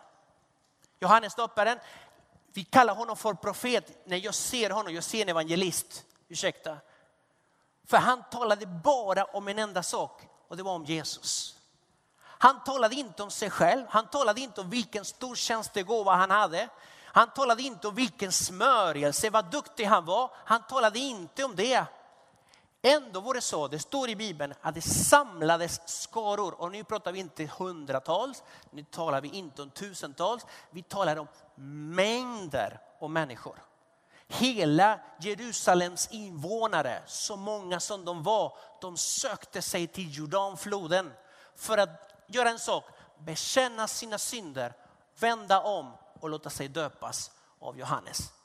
Johannes 0.99 1.35
döparen, 1.35 1.79
vi 2.53 2.63
kallar 2.63 2.95
honom 2.95 3.17
för 3.17 3.33
profet 3.33 4.07
när 4.07 4.17
jag 4.17 4.35
ser 4.35 4.69
honom, 4.69 4.93
jag 4.93 5.03
ser 5.03 5.21
en 5.21 5.29
evangelist. 5.29 6.03
Ursäkta. 6.27 6.77
För 7.87 7.97
han 7.97 8.23
talade 8.31 8.65
bara 8.65 9.23
om 9.23 9.47
en 9.47 9.59
enda 9.59 9.83
sak 9.83 10.21
och 10.47 10.57
det 10.57 10.63
var 10.63 10.73
om 10.73 10.85
Jesus. 10.85 11.55
Han 12.23 12.63
talade 12.63 12.95
inte 12.95 13.23
om 13.23 13.31
sig 13.31 13.49
själv, 13.49 13.85
han 13.89 14.07
talade 14.07 14.41
inte 14.41 14.61
om 14.61 14.69
vilken 14.69 15.05
stor 15.05 15.35
tjänstegåva 15.35 16.15
han 16.15 16.31
hade. 16.31 16.69
Han 17.13 17.29
talade 17.29 17.63
inte 17.63 17.87
om 17.87 17.95
vilken 17.95 18.31
smörjelse, 18.31 19.29
vad 19.29 19.51
duktig 19.51 19.85
han 19.85 20.05
var. 20.05 20.31
Han 20.45 20.67
talade 20.67 20.99
inte 20.99 21.43
om 21.43 21.55
det. 21.55 21.85
Ändå 22.81 23.19
var 23.19 23.33
det 23.33 23.41
så, 23.41 23.67
det 23.67 23.79
står 23.79 24.09
i 24.09 24.15
Bibeln, 24.15 24.53
att 24.61 24.75
det 24.75 24.81
samlades 24.81 25.81
skaror. 25.85 26.61
Och 26.61 26.71
nu 26.71 26.83
pratar 26.83 27.11
vi 27.11 27.19
inte 27.19 27.45
hundratals, 27.57 28.43
nu 28.71 28.83
talar 28.83 29.21
vi 29.21 29.27
inte 29.27 29.61
om 29.61 29.69
tusentals, 29.69 30.45
vi 30.69 30.83
talar 30.83 31.17
om 31.17 31.27
mängder 31.95 32.79
av 32.99 33.09
människor. 33.09 33.63
Hela 34.27 34.99
Jerusalems 35.19 36.07
invånare, 36.11 37.03
så 37.07 37.35
många 37.35 37.79
som 37.79 38.05
de 38.05 38.23
var, 38.23 38.57
de 38.81 38.97
sökte 38.97 39.61
sig 39.61 39.87
till 39.87 40.17
Jordanfloden 40.17 41.13
för 41.55 41.77
att 41.77 41.89
göra 42.27 42.49
en 42.49 42.59
sak, 42.59 42.83
bekänna 43.17 43.87
sina 43.87 44.17
synder, 44.17 44.73
vända 45.19 45.61
om 45.61 45.91
och 46.19 46.29
låta 46.29 46.49
sig 46.49 46.67
döpas 46.67 47.31
av 47.59 47.79
Johannes. 47.79 48.40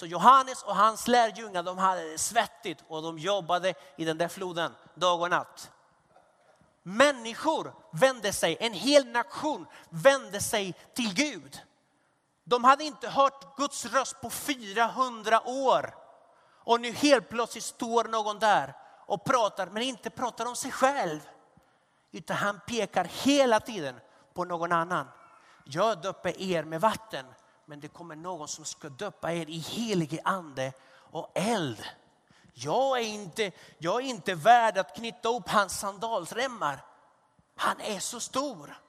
Så 0.00 0.06
Johannes 0.06 0.62
och 0.62 0.76
hans 0.76 1.08
lärjungar 1.08 1.62
de 1.62 1.78
hade 1.78 2.10
det 2.10 2.18
svettigt 2.18 2.84
och 2.88 3.02
de 3.02 3.18
jobbade 3.18 3.74
i 3.96 4.04
den 4.04 4.18
där 4.18 4.28
floden 4.28 4.74
dag 4.94 5.20
och 5.20 5.30
natt. 5.30 5.70
Människor 6.82 7.74
vände 7.92 8.32
sig, 8.32 8.56
en 8.60 8.72
hel 8.72 9.06
nation 9.06 9.66
vände 9.88 10.40
sig 10.40 10.74
till 10.94 11.14
Gud. 11.14 11.60
De 12.44 12.64
hade 12.64 12.84
inte 12.84 13.08
hört 13.08 13.56
Guds 13.56 13.86
röst 13.86 14.20
på 14.20 14.30
400 14.30 15.48
år. 15.48 15.94
Och 16.64 16.80
nu 16.80 16.92
helt 16.92 17.28
plötsligt 17.28 17.64
står 17.64 18.04
någon 18.04 18.38
där 18.38 18.74
och 19.06 19.24
pratar, 19.24 19.66
men 19.66 19.82
inte 19.82 20.10
pratar 20.10 20.46
om 20.46 20.56
sig 20.56 20.70
själv. 20.72 21.20
Utan 22.12 22.36
han 22.36 22.60
pekar 22.66 23.04
hela 23.04 23.60
tiden 23.60 24.00
på 24.34 24.44
någon 24.44 24.72
annan. 24.72 25.08
Jag 25.64 26.02
döper 26.02 26.40
er 26.42 26.64
med 26.64 26.80
vatten, 26.80 27.26
men 27.70 27.80
det 27.80 27.88
kommer 27.88 28.16
någon 28.16 28.48
som 28.48 28.64
ska 28.64 28.88
döpa 28.88 29.32
er 29.32 29.50
i 29.50 29.58
helig 29.58 30.20
ande 30.24 30.72
och 30.92 31.30
eld. 31.34 31.84
Jag 32.54 32.98
är 32.98 33.04
inte, 33.04 33.52
jag 33.78 34.02
är 34.02 34.06
inte 34.06 34.34
värd 34.34 34.78
att 34.78 34.96
knyta 34.96 35.28
upp 35.28 35.48
hans 35.48 35.78
sandalsremmar. 35.78 36.84
Han 37.56 37.80
är 37.80 37.98
så 37.98 38.20
stor. 38.20 38.80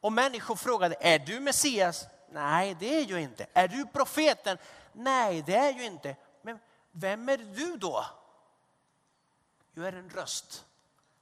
Och 0.00 0.12
människor 0.12 0.56
frågade, 0.56 0.96
är 1.00 1.18
du 1.18 1.40
Messias? 1.40 2.06
Nej, 2.30 2.76
det 2.80 2.94
är 2.94 3.10
jag 3.10 3.20
inte. 3.20 3.46
Är 3.52 3.68
du 3.68 3.86
profeten? 3.86 4.58
Nej, 4.92 5.42
det 5.42 5.54
är 5.54 5.72
jag 5.72 5.86
inte. 5.86 6.16
Men 6.42 6.58
vem 6.92 7.28
är 7.28 7.38
du 7.38 7.76
då? 7.76 8.04
Jag 9.74 9.86
är 9.86 9.92
en 9.92 10.10
röst 10.10 10.64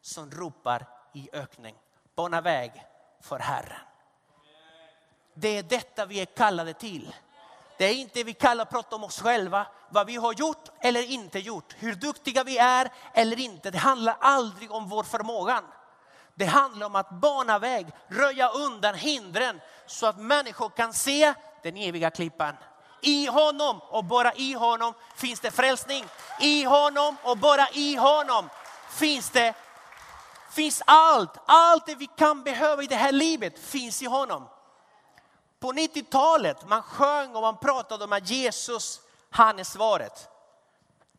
som 0.00 0.30
ropar 0.30 0.86
i 1.12 1.28
ökning. 1.32 1.74
Bana 2.14 2.40
väg 2.40 2.86
för 3.20 3.38
Herren. 3.38 3.91
Det 5.34 5.58
är 5.58 5.62
detta 5.62 6.06
vi 6.06 6.20
är 6.20 6.24
kallade 6.24 6.74
till. 6.74 7.14
Det 7.78 7.84
är 7.84 7.94
inte 7.94 8.22
vi 8.22 8.34
kallar 8.34 8.62
att 8.62 8.70
prata 8.70 8.96
om 8.96 9.04
oss 9.04 9.20
själva, 9.20 9.66
vad 9.88 10.06
vi 10.06 10.16
har 10.16 10.32
gjort 10.32 10.68
eller 10.80 11.10
inte 11.10 11.38
gjort, 11.38 11.74
hur 11.78 11.94
duktiga 11.94 12.44
vi 12.44 12.58
är 12.58 12.90
eller 13.14 13.40
inte. 13.40 13.70
Det 13.70 13.78
handlar 13.78 14.16
aldrig 14.20 14.72
om 14.72 14.88
vår 14.88 15.02
förmåga. 15.02 15.62
Det 16.34 16.44
handlar 16.44 16.86
om 16.86 16.96
att 16.96 17.10
bana 17.10 17.58
väg, 17.58 17.86
röja 18.08 18.48
undan 18.48 18.94
hindren 18.94 19.60
så 19.86 20.06
att 20.06 20.18
människor 20.18 20.68
kan 20.68 20.92
se 20.92 21.34
den 21.62 21.76
eviga 21.76 22.10
klippan. 22.10 22.54
I 23.00 23.26
honom 23.26 23.80
och 23.82 24.04
bara 24.04 24.34
i 24.34 24.52
honom 24.52 24.94
finns 25.16 25.40
det 25.40 25.50
frälsning. 25.50 26.04
I 26.40 26.64
honom 26.64 27.16
och 27.22 27.38
bara 27.38 27.68
i 27.72 27.94
honom 27.94 28.48
finns 28.90 29.30
det 29.30 29.54
finns 30.52 30.82
allt. 30.84 31.30
Allt 31.46 31.86
det 31.86 31.94
vi 31.94 32.06
kan 32.06 32.42
behöva 32.42 32.82
i 32.82 32.86
det 32.86 32.96
här 32.96 33.12
livet 33.12 33.58
finns 33.58 34.02
i 34.02 34.06
honom. 34.06 34.48
På 35.62 35.72
90-talet 35.72 36.68
man 36.68 36.82
sjöng 36.82 37.34
och 37.34 37.42
man 37.42 37.56
pratade 37.56 38.04
om 38.04 38.12
att 38.12 38.30
Jesus, 38.30 39.00
han 39.30 39.58
är 39.58 39.64
svaret. 39.64 40.28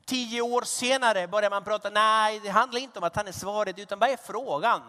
Tio 0.05 0.41
år 0.41 0.61
senare 0.61 1.27
börjar 1.27 1.49
man 1.49 1.63
prata, 1.63 1.89
nej 1.89 2.39
det 2.39 2.49
handlar 2.49 2.79
inte 2.79 2.99
om 2.99 3.03
att 3.03 3.15
han 3.15 3.27
är 3.27 3.31
svaret 3.31 3.79
utan 3.79 3.99
vad 3.99 4.09
är 4.09 4.17
frågan? 4.17 4.81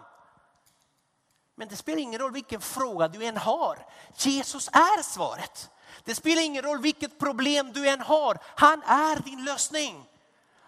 Men 1.54 1.68
det 1.68 1.76
spelar 1.76 2.02
ingen 2.02 2.20
roll 2.20 2.32
vilken 2.32 2.60
fråga 2.60 3.08
du 3.08 3.24
än 3.24 3.36
har. 3.36 3.86
Jesus 4.16 4.68
är 4.68 5.02
svaret. 5.02 5.70
Det 6.04 6.14
spelar 6.14 6.42
ingen 6.42 6.62
roll 6.62 6.80
vilket 6.80 7.18
problem 7.18 7.72
du 7.72 7.88
än 7.88 8.00
har. 8.00 8.38
Han 8.44 8.82
är 8.82 9.22
din 9.22 9.44
lösning. 9.44 10.06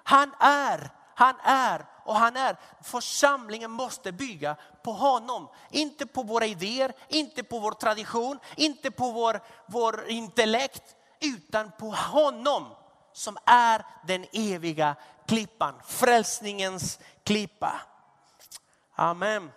Han 0.03 0.35
är, 0.40 0.90
han 1.14 1.35
är 1.42 1.87
och 2.05 2.14
han 2.14 2.37
är. 2.37 2.57
Församlingen 2.83 3.70
måste 3.70 4.12
bygga 4.12 4.57
på 4.87 4.92
honom. 4.92 5.49
Inte 5.70 6.07
på 6.07 6.22
våra 6.22 6.46
idéer, 6.46 6.92
inte 7.09 7.42
på 7.42 7.59
vår 7.59 7.72
tradition, 7.72 8.38
inte 8.57 8.90
på 8.90 9.11
vår, 9.11 9.40
vår 9.66 10.09
intellekt. 10.09 10.96
Utan 11.20 11.70
på 11.79 11.90
honom 11.90 12.75
som 13.12 13.38
är 13.44 13.87
den 14.07 14.27
eviga 14.33 14.96
klippan. 15.27 15.75
Frälsningens 15.85 16.99
klippa. 17.25 17.81
Amen. 18.94 19.53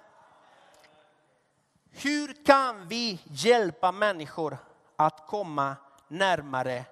Hur 1.92 2.46
kan 2.46 2.88
vi 2.88 3.20
hjälpa 3.24 3.92
människor 3.92 4.58
att 4.96 5.28
komma 5.28 5.76
närmare 6.08 6.86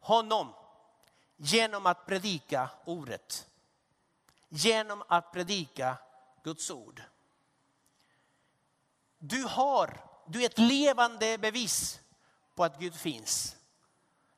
honom? 0.00 0.52
Genom 1.36 1.86
att 1.86 2.06
predika 2.06 2.70
ordet. 2.84 3.46
Genom 4.48 5.02
att 5.08 5.32
predika 5.32 5.96
Guds 6.42 6.70
ord. 6.70 7.02
Du 9.18 9.42
har, 9.42 10.00
du 10.26 10.42
är 10.42 10.46
ett 10.46 10.58
levande 10.58 11.38
bevis 11.38 12.00
på 12.54 12.64
att 12.64 12.78
Gud 12.78 12.94
finns. 12.94 13.56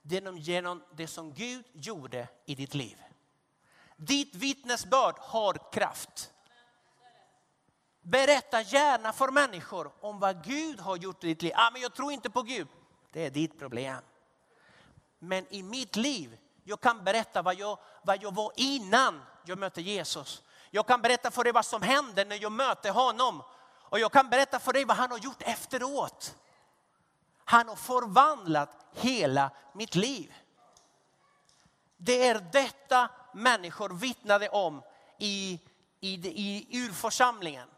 Genom, 0.02 0.38
genom 0.38 0.82
det 0.94 1.06
som 1.06 1.32
Gud 1.32 1.64
gjorde 1.72 2.28
i 2.44 2.54
ditt 2.54 2.74
liv. 2.74 3.02
Ditt 3.96 4.34
vittnesbörd 4.34 5.14
har 5.18 5.72
kraft. 5.72 6.30
Berätta 8.02 8.62
gärna 8.62 9.12
för 9.12 9.30
människor 9.30 9.92
om 10.00 10.18
vad 10.18 10.44
Gud 10.44 10.80
har 10.80 10.96
gjort 10.96 11.24
i 11.24 11.26
ditt 11.26 11.42
liv. 11.42 11.52
Ah, 11.54 11.70
men 11.70 11.82
jag 11.82 11.94
tror 11.94 12.12
inte 12.12 12.30
på 12.30 12.42
Gud. 12.42 12.68
Det 13.12 13.26
är 13.26 13.30
ditt 13.30 13.58
problem. 13.58 14.02
Men 15.18 15.46
i 15.50 15.62
mitt 15.62 15.96
liv, 15.96 16.38
jag 16.64 16.80
kan 16.80 17.04
berätta 17.04 17.42
vad 17.42 17.54
jag, 17.54 17.78
vad 18.02 18.22
jag 18.22 18.34
var 18.34 18.52
innan 18.56 19.22
jag 19.44 19.58
mötte 19.58 19.82
Jesus. 19.82 20.42
Jag 20.74 20.87
kan 20.87 21.02
berätta 21.02 21.30
för 21.30 21.44
dig 21.44 21.52
vad 21.52 21.66
som 21.66 21.82
händer 21.82 22.24
när 22.24 22.42
jag 22.42 22.52
möter 22.52 22.90
honom. 22.90 23.42
Och 23.74 23.98
jag 23.98 24.12
kan 24.12 24.30
berätta 24.30 24.58
för 24.58 24.72
dig 24.72 24.84
vad 24.84 24.96
han 24.96 25.10
har 25.10 25.18
gjort 25.18 25.42
efteråt. 25.42 26.37
Han 27.44 27.68
har 27.68 27.76
förvandlat 27.76 28.87
hela 28.92 29.50
mitt 29.72 29.94
liv. 29.94 30.34
Det 31.96 32.28
är 32.28 32.40
detta 32.52 33.10
människor 33.34 33.88
vittnade 33.88 34.48
om 34.48 34.82
i, 35.18 35.60
i, 36.00 36.14
i 36.28 36.78
urförsamlingen. 36.78 37.68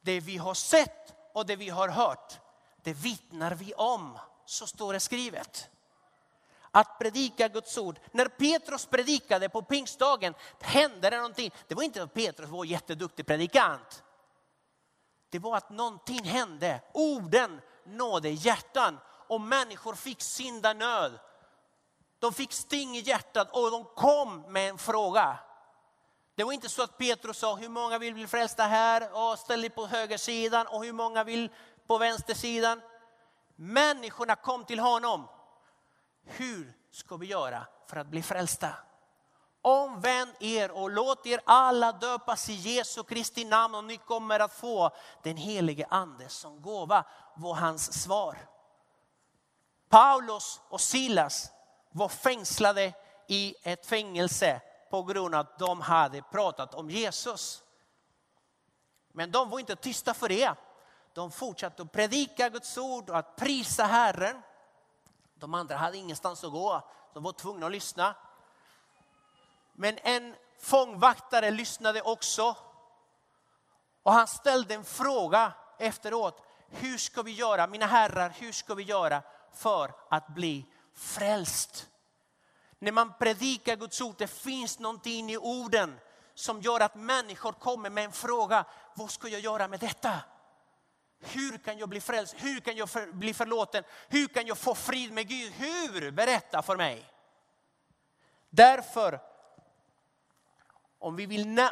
Det 0.00 0.20
vi 0.20 0.36
har 0.36 0.54
sett 0.54 1.14
och 1.34 1.46
det 1.46 1.56
vi 1.56 1.68
har 1.68 1.88
hört, 1.88 2.40
det 2.82 2.92
vittnar 2.92 3.54
vi 3.54 3.74
om. 3.74 4.18
Så 4.44 4.66
står 4.66 4.92
det 4.92 5.00
skrivet. 5.00 5.68
Att 6.76 6.98
predika 6.98 7.48
Guds 7.48 7.78
ord. 7.78 7.98
När 8.12 8.28
Petrus 8.28 8.86
predikade 8.86 9.48
på 9.48 9.62
pingstdagen 9.62 10.34
hände 10.60 11.10
det 11.10 11.16
någonting. 11.16 11.50
Det 11.68 11.74
var 11.74 11.82
inte 11.82 12.02
att 12.02 12.14
Petrus 12.14 12.50
var 12.50 12.64
en 12.64 12.70
jätteduktig 12.70 13.26
predikant. 13.26 14.02
Det 15.30 15.38
var 15.38 15.56
att 15.56 15.70
någonting 15.70 16.24
hände. 16.24 16.80
Orden 16.94 17.60
nådde 17.84 18.30
hjärtan 18.30 18.98
och 19.28 19.40
människor 19.40 19.94
fick 19.94 20.22
syndanöd. 20.22 21.18
De 22.18 22.32
fick 22.32 22.52
sting 22.52 22.96
i 22.96 23.00
hjärtat 23.00 23.50
och 23.50 23.70
de 23.70 23.84
kom 23.84 24.52
med 24.52 24.68
en 24.68 24.78
fråga. 24.78 25.38
Det 26.34 26.44
var 26.44 26.52
inte 26.52 26.68
så 26.68 26.82
att 26.82 26.98
Petrus 26.98 27.38
sa 27.38 27.54
hur 27.54 27.68
många 27.68 27.98
vill 27.98 28.14
bli 28.14 28.26
frälsta 28.26 28.62
här 28.62 29.08
och 29.12 29.38
ställ 29.38 29.60
dig 29.60 29.70
på 29.70 29.86
högersidan 29.86 30.66
och 30.66 30.84
hur 30.84 30.92
många 30.92 31.24
vill 31.24 31.50
på 31.86 31.98
vänstersidan. 31.98 32.82
Människorna 33.54 34.34
kom 34.34 34.64
till 34.64 34.78
honom. 34.78 35.28
Hur 36.26 36.72
ska 36.90 37.16
vi 37.16 37.26
göra 37.26 37.66
för 37.86 37.96
att 37.96 38.06
bli 38.06 38.22
frälsta? 38.22 38.68
Omvänd 39.62 40.30
er 40.40 40.70
och 40.70 40.90
låt 40.90 41.26
er 41.26 41.40
alla 41.44 41.92
döpas 41.92 42.48
i 42.48 42.52
Jesu 42.52 43.02
Kristi 43.02 43.44
namn 43.44 43.74
och 43.74 43.84
ni 43.84 43.96
kommer 43.96 44.40
att 44.40 44.52
få 44.52 44.90
den 45.22 45.36
helige 45.36 45.86
ande 45.90 46.28
som 46.28 46.62
gåva 46.62 47.04
var 47.36 47.54
hans 47.54 48.02
svar. 48.02 48.36
Paulus 49.88 50.60
och 50.68 50.80
Silas 50.80 51.50
var 51.90 52.08
fängslade 52.08 52.92
i 53.28 53.54
ett 53.62 53.86
fängelse 53.86 54.60
på 54.90 55.02
grund 55.02 55.34
av 55.34 55.40
att 55.40 55.58
de 55.58 55.80
hade 55.80 56.22
pratat 56.22 56.74
om 56.74 56.90
Jesus. 56.90 57.62
Men 59.12 59.30
de 59.30 59.50
var 59.50 59.58
inte 59.58 59.76
tysta 59.76 60.14
för 60.14 60.28
det. 60.28 60.54
De 61.12 61.30
fortsatte 61.30 61.82
att 61.82 61.92
predika 61.92 62.48
Guds 62.48 62.78
ord 62.78 63.10
och 63.10 63.18
att 63.18 63.36
prisa 63.36 63.84
Herren. 63.84 64.42
De 65.38 65.54
andra 65.54 65.76
hade 65.76 65.96
ingenstans 65.96 66.44
att 66.44 66.52
gå. 66.52 66.82
De 67.14 67.22
var 67.22 67.32
tvungna 67.32 67.66
att 67.66 67.72
lyssna. 67.72 68.14
Men 69.72 69.98
en 69.98 70.34
fångvaktare 70.58 71.50
lyssnade 71.50 72.02
också. 72.02 72.56
Och 74.02 74.12
han 74.12 74.26
ställde 74.26 74.74
en 74.74 74.84
fråga 74.84 75.52
efteråt. 75.78 76.42
Hur 76.68 76.98
ska 76.98 77.22
vi 77.22 77.30
göra, 77.32 77.66
mina 77.66 77.86
herrar, 77.86 78.30
hur 78.30 78.52
ska 78.52 78.74
vi 78.74 78.82
göra 78.82 79.22
för 79.54 79.92
att 80.08 80.28
bli 80.28 80.66
frälst? 80.94 81.88
När 82.78 82.92
man 82.92 83.12
predikar 83.18 83.76
Guds 83.76 84.00
ord, 84.00 84.14
det 84.18 84.26
finns 84.26 84.78
någonting 84.78 85.30
i 85.30 85.36
orden 85.36 85.98
som 86.34 86.60
gör 86.60 86.80
att 86.80 86.94
människor 86.94 87.52
kommer 87.52 87.90
med 87.90 88.04
en 88.04 88.12
fråga. 88.12 88.64
Vad 88.94 89.10
ska 89.10 89.28
jag 89.28 89.40
göra 89.40 89.68
med 89.68 89.80
detta? 89.80 90.20
Hur 91.26 91.58
kan 91.58 91.78
jag 91.78 91.88
bli 91.88 92.00
frälst? 92.00 92.34
Hur 92.38 92.60
kan 92.60 92.76
jag 92.76 92.90
för, 92.90 93.12
bli 93.12 93.34
förlåten? 93.34 93.84
Hur 94.08 94.26
kan 94.26 94.46
jag 94.46 94.58
få 94.58 94.74
frid 94.74 95.12
med 95.12 95.28
Gud? 95.28 95.52
Hur? 95.52 96.10
Berätta 96.10 96.62
för 96.62 96.76
mig. 96.76 97.12
Därför, 98.50 99.20
om 100.98 101.16
vi 101.16 101.26
vill 101.26 101.68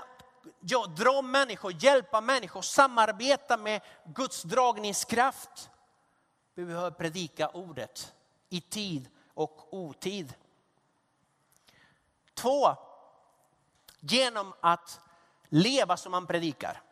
ja, 0.60 0.86
dra 0.86 1.22
människor, 1.22 1.84
hjälpa 1.84 2.20
människor, 2.20 2.62
samarbeta 2.62 3.56
med 3.56 3.80
Guds 4.04 4.42
dragningskraft, 4.42 5.70
vi 6.54 6.64
behöver 6.64 6.90
predika 6.90 7.48
ordet 7.48 8.14
i 8.48 8.60
tid 8.60 9.08
och 9.34 9.74
otid. 9.74 10.34
Två, 12.34 12.76
genom 14.00 14.54
att 14.60 15.00
leva 15.48 15.96
som 15.96 16.12
man 16.12 16.26
predikar. 16.26 16.82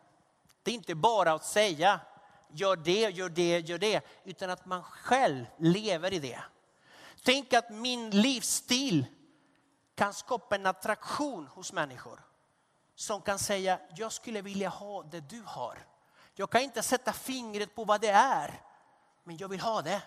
Det 0.63 0.71
är 0.71 0.75
inte 0.75 0.95
bara 0.95 1.33
att 1.33 1.45
säga 1.45 1.99
gör 2.53 2.75
det, 2.75 3.09
gör 3.09 3.29
det, 3.29 3.59
gör 3.59 3.77
det, 3.77 4.05
utan 4.23 4.49
att 4.49 4.65
man 4.65 4.83
själv 4.83 5.45
lever 5.57 6.13
i 6.13 6.19
det. 6.19 6.43
Tänk 7.23 7.53
att 7.53 7.69
min 7.69 8.09
livsstil 8.09 9.05
kan 9.95 10.13
skapa 10.13 10.55
en 10.55 10.65
attraktion 10.65 11.47
hos 11.47 11.73
människor 11.73 12.19
som 12.95 13.21
kan 13.21 13.39
säga, 13.39 13.79
jag 13.95 14.11
skulle 14.11 14.41
vilja 14.41 14.69
ha 14.69 15.03
det 15.03 15.19
du 15.19 15.43
har. 15.45 15.87
Jag 16.33 16.49
kan 16.49 16.61
inte 16.61 16.83
sätta 16.83 17.13
fingret 17.13 17.75
på 17.75 17.83
vad 17.83 18.01
det 18.01 18.09
är, 18.09 18.61
men 19.23 19.37
jag 19.37 19.47
vill 19.47 19.59
ha 19.59 19.81
det. 19.81 20.01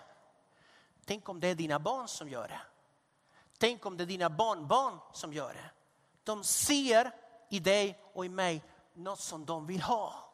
Tänk 1.05 1.29
om 1.29 1.39
det 1.39 1.47
är 1.47 1.55
dina 1.55 1.79
barn 1.79 2.07
som 2.07 2.29
gör 2.29 2.47
det. 2.47 2.61
Tänk 3.57 3.85
om 3.85 3.97
det 3.97 4.03
är 4.03 4.05
dina 4.05 4.29
barnbarn 4.29 4.99
som 5.13 5.33
gör 5.33 5.53
det. 5.53 5.71
De 6.23 6.43
ser 6.43 7.11
i 7.49 7.59
dig 7.59 7.99
och 8.13 8.25
i 8.25 8.29
mig 8.29 8.63
något 8.93 9.19
som 9.19 9.45
de 9.45 9.65
vill 9.65 9.81
ha. 9.81 10.26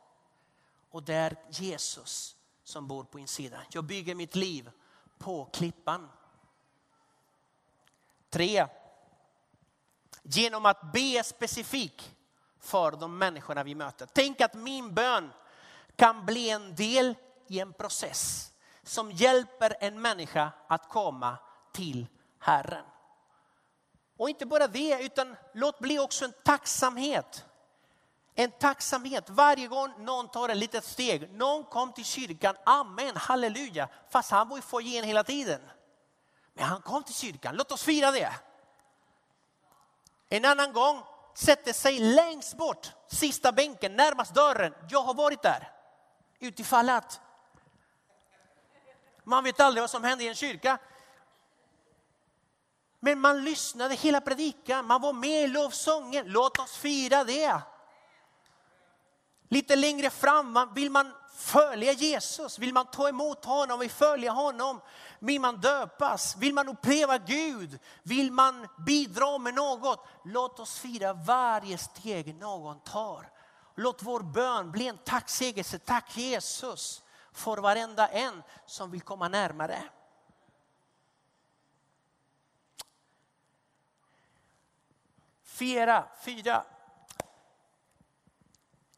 Och 0.94 1.04
det 1.04 1.14
är 1.14 1.36
Jesus 1.50 2.36
som 2.64 2.88
bor 2.88 3.04
på 3.04 3.20
insidan. 3.20 3.62
Jag 3.70 3.84
bygger 3.84 4.16
mitt 4.16 4.36
liv 4.36 4.72
på 5.18 5.46
klippan. 5.46 6.10
Tre. 8.30 8.68
Genom 10.22 10.66
att 10.66 10.94
be 10.94 11.24
specifikt 11.24 12.12
för 12.60 12.92
de 12.92 13.18
människorna 13.18 13.64
vi 13.64 13.76
möter. 13.76 14.08
Tänk 14.14 14.42
att 14.42 14.54
min 14.54 14.94
bön 14.94 15.34
kan 15.96 16.26
bli 16.26 16.50
en 16.50 16.76
del 16.76 17.16
i 17.48 17.60
en 17.60 17.74
process 17.74 18.52
som 18.84 19.12
hjälper 19.12 19.76
en 19.80 20.02
människa 20.02 20.52
att 20.68 20.90
komma 20.90 21.38
till 21.72 22.08
Herren. 22.40 22.86
Och 24.18 24.30
inte 24.30 24.46
bara 24.46 24.68
det, 24.68 25.04
utan 25.04 25.36
låt 25.54 25.80
bli 25.80 26.00
också 26.00 26.26
en 26.26 26.34
tacksamhet. 26.44 27.46
En 28.36 28.52
tacksamhet 28.52 29.30
varje 29.30 29.68
gång 29.68 29.94
någon 29.98 30.28
tar 30.28 30.50
ett 30.50 30.58
litet 30.58 30.86
steg. 30.86 31.32
Någon 31.34 31.64
kom 31.64 31.94
till 31.94 32.06
kyrkan, 32.06 32.56
amen, 32.66 33.16
halleluja. 33.16 33.90
Fast 34.10 34.32
han 34.32 34.50
var 34.50 34.58
i 34.58 34.62
foajén 34.62 35.04
hela 35.04 35.24
tiden. 35.24 35.62
Men 36.54 36.66
han 36.66 36.82
kom 36.82 37.04
till 37.04 37.16
kyrkan, 37.16 37.56
låt 37.56 37.72
oss 37.72 37.84
fira 37.84 38.12
det. 38.12 38.34
En 40.30 40.46
annan 40.46 40.74
gång 40.74 41.04
sätter 41.34 41.74
sig 41.74 42.00
längst 42.00 42.58
bort, 42.58 42.92
sista 43.08 43.52
bänken, 43.52 43.96
närmast 43.96 44.34
dörren. 44.34 44.74
Jag 44.90 45.02
har 45.02 45.14
varit 45.14 45.42
där. 45.42 45.72
Utifall 46.40 46.90
att. 46.90 47.22
Man 49.24 49.44
vet 49.44 49.60
aldrig 49.60 49.84
vad 49.84 49.90
som 49.90 50.04
händer 50.04 50.26
i 50.26 50.28
en 50.28 50.36
kyrka. 50.36 50.78
Men 53.00 53.20
man 53.20 53.44
lyssnade 53.44 53.96
hela 53.96 54.22
predikan, 54.22 54.86
man 54.86 55.02
var 55.02 55.14
med 55.14 55.44
i 55.44 55.48
lovsången. 55.48 56.26
Låt 56.28 56.60
oss 56.60 56.78
fira 56.78 57.24
det. 57.24 57.62
Lite 59.54 59.76
längre 59.76 60.10
fram 60.10 60.70
vill 60.74 60.92
man 60.92 61.14
följa 61.36 61.92
Jesus, 61.92 62.60
vill 62.60 62.74
man 62.74 62.86
ta 62.86 63.10
emot 63.10 63.46
honom, 63.46 63.80
vill 63.80 63.90
följa 63.92 64.32
honom, 64.32 64.82
vill 65.20 65.42
man 65.42 65.62
döpas, 65.62 66.36
vill 66.38 66.54
man 66.54 66.70
uppleva 66.70 67.18
Gud, 67.18 67.80
vill 68.04 68.32
man 68.32 68.68
bidra 68.86 69.38
med 69.38 69.54
något. 69.54 70.08
Låt 70.24 70.60
oss 70.60 70.80
fira 70.80 71.14
varje 71.14 71.78
steg 71.78 72.36
någon 72.36 72.80
tar. 72.80 73.32
Låt 73.76 74.04
vår 74.04 74.20
bön 74.20 74.72
bli 74.72 74.88
en 74.88 74.98
tacksägelse. 74.98 75.80
Tack 75.80 76.18
Jesus 76.18 77.04
för 77.32 77.58
varenda 77.58 78.08
en 78.08 78.44
som 78.66 78.92
vill 78.92 79.02
komma 79.02 79.28
närmare. 79.28 79.84
Fira, 85.44 86.08
fira, 86.22 86.66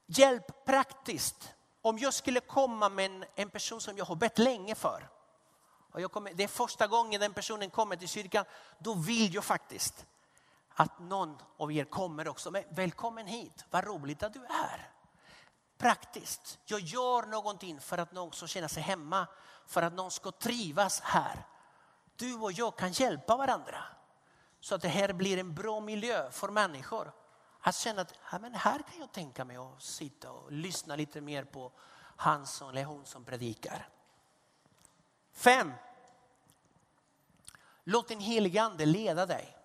Hjälp 0.06 0.66
praktiskt. 0.66 1.54
Om 1.82 1.98
jag 1.98 2.14
skulle 2.14 2.40
komma 2.40 2.90
med 2.90 3.06
en, 3.06 3.26
en 3.36 3.50
person 3.50 3.82
som 3.82 3.98
jag 3.98 4.06
har 4.06 4.16
bett 4.16 4.40
länge 4.40 4.76
för. 4.76 5.10
Och 5.92 6.02
jag 6.02 6.12
kommer, 6.12 6.34
det 6.34 6.44
är 6.44 6.48
första 6.48 6.88
gången 6.88 7.22
den 7.22 7.34
personen 7.34 7.70
kommer 7.70 7.96
till 7.96 8.08
kyrkan. 8.08 8.46
Då 8.80 8.94
vill 8.94 9.34
jag 9.34 9.44
faktiskt 9.44 10.06
att 10.70 11.00
någon 11.00 11.38
av 11.58 11.72
er 11.72 11.84
kommer 11.86 12.28
också. 12.28 12.52
Men 12.52 12.64
välkommen 12.70 13.28
hit, 13.28 13.66
vad 13.70 13.84
roligt 13.84 14.24
att 14.24 14.34
du 14.34 14.46
är. 14.46 14.92
Praktiskt, 15.78 16.60
jag 16.66 16.80
gör 16.80 17.24
någonting 17.24 17.80
för 17.80 17.98
att 17.98 18.12
någon 18.12 18.34
ska 18.34 18.48
känna 18.48 18.68
sig 18.68 18.84
hemma. 18.84 19.28
För 19.68 19.82
att 19.82 19.94
någon 19.94 20.12
ska 20.12 20.32
trivas 20.32 21.00
här. 21.00 21.46
Du 22.16 22.34
och 22.34 22.52
jag 22.52 22.78
kan 22.78 22.92
hjälpa 22.92 23.38
varandra. 23.38 23.84
Så 24.60 24.76
att 24.76 24.82
det 24.82 24.88
här 24.88 25.14
blir 25.14 25.38
en 25.38 25.54
bra 25.56 25.80
miljö 25.80 26.32
för 26.32 26.50
människor. 26.50 27.14
Att 27.68 27.76
känna 27.76 28.02
att 28.02 28.14
ja, 28.32 28.40
men 28.40 28.54
här 28.56 28.80
kan 28.80 29.00
jag 29.00 29.12
tänka 29.12 29.46
mig 29.46 29.58
att 29.58 29.84
sitta 29.84 30.32
och 30.32 30.52
lyssna 30.52 30.96
lite 30.96 31.22
mer 31.22 31.44
på 31.44 31.72
han 32.16 32.48
som, 32.48 32.70
eller 32.70 32.84
hon 32.84 33.06
som 33.06 33.26
predikar. 33.26 33.90
Fem. 35.34 35.72
Låt 37.84 38.08
den 38.08 38.20
helige 38.20 38.64
ande 38.64 38.86
leda 38.86 39.26
dig. 39.26 39.58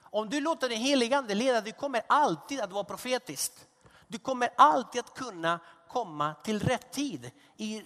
Om 0.00 0.28
du 0.28 0.40
låter 0.40 0.68
den 0.68 0.78
helige 0.78 1.18
ande 1.18 1.34
leda 1.34 1.60
dig, 1.60 1.72
kommer 1.72 2.02
alltid 2.08 2.60
att 2.60 2.72
vara 2.72 2.84
profetiskt. 2.84 3.66
Du 4.06 4.18
kommer 4.18 4.50
alltid 4.56 5.00
att 5.00 5.14
kunna 5.14 5.60
komma 5.88 6.34
till 6.34 6.60
rätt 6.60 6.92
tid, 6.92 7.30
i, 7.56 7.84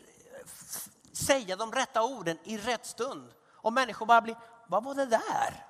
säga 1.12 1.56
de 1.56 1.72
rätta 1.72 2.02
orden 2.02 2.38
i 2.44 2.58
rätt 2.58 2.86
stund. 2.86 3.32
Och 3.46 3.72
människor 3.72 4.06
bara 4.06 4.20
blir, 4.20 4.36
vad 4.66 4.84
var 4.84 4.94
det 4.94 5.06
där? 5.06 5.66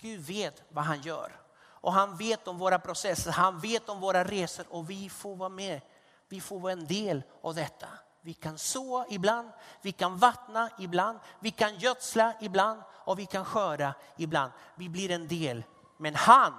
Gud 0.00 0.20
vet 0.20 0.62
vad 0.68 0.84
han 0.84 1.00
gör. 1.00 1.49
Och 1.80 1.92
han 1.92 2.16
vet 2.16 2.48
om 2.48 2.58
våra 2.58 2.78
processer, 2.78 3.32
han 3.32 3.60
vet 3.60 3.88
om 3.88 4.00
våra 4.00 4.24
resor 4.24 4.66
och 4.68 4.90
vi 4.90 5.08
får 5.08 5.36
vara 5.36 5.48
med. 5.48 5.80
Vi 6.28 6.40
får 6.40 6.60
vara 6.60 6.72
en 6.72 6.86
del 6.86 7.22
av 7.42 7.54
detta. 7.54 7.88
Vi 8.20 8.34
kan 8.34 8.58
så 8.58 9.06
ibland, 9.10 9.50
vi 9.82 9.92
kan 9.92 10.18
vattna 10.18 10.70
ibland, 10.78 11.18
vi 11.40 11.50
kan 11.50 11.78
gödsla 11.78 12.34
ibland 12.40 12.82
och 12.90 13.18
vi 13.18 13.26
kan 13.26 13.44
skörda 13.44 13.94
ibland. 14.16 14.52
Vi 14.74 14.88
blir 14.88 15.10
en 15.10 15.28
del. 15.28 15.64
Men 15.96 16.14
han 16.14 16.54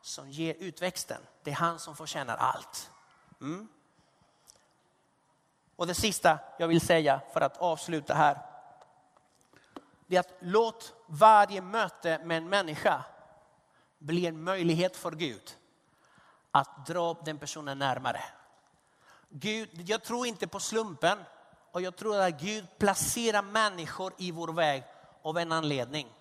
som 0.00 0.30
ger 0.30 0.54
utväxten, 0.54 1.20
det 1.42 1.50
är 1.50 1.54
han 1.54 1.78
som 1.78 1.96
förtjänar 1.96 2.36
allt. 2.36 2.90
Mm. 3.40 3.68
Och 5.76 5.86
det 5.86 5.94
sista 5.94 6.38
jag 6.58 6.68
vill 6.68 6.80
säga 6.80 7.20
för 7.32 7.40
att 7.40 7.56
avsluta 7.56 8.14
här. 8.14 8.38
Det 10.06 10.16
är 10.16 10.20
att 10.20 10.32
låt 10.40 10.94
varje 11.06 11.60
möte 11.60 12.20
med 12.24 12.36
en 12.36 12.48
människa 12.48 13.04
bli 13.98 14.26
en 14.26 14.42
möjlighet 14.42 14.96
för 14.96 15.10
Gud 15.10 15.56
att 16.50 16.86
dra 16.86 17.14
den 17.24 17.38
personen 17.38 17.78
närmare. 17.78 18.20
Gud, 19.28 19.90
jag 19.90 20.02
tror 20.02 20.26
inte 20.26 20.46
på 20.46 20.60
slumpen 20.60 21.18
och 21.72 21.82
jag 21.82 21.96
tror 21.96 22.20
att 22.20 22.40
Gud 22.40 22.66
placerar 22.78 23.42
människor 23.42 24.12
i 24.18 24.30
vår 24.30 24.52
väg 24.52 24.84
av 25.22 25.38
en 25.38 25.52
anledning. 25.52 26.12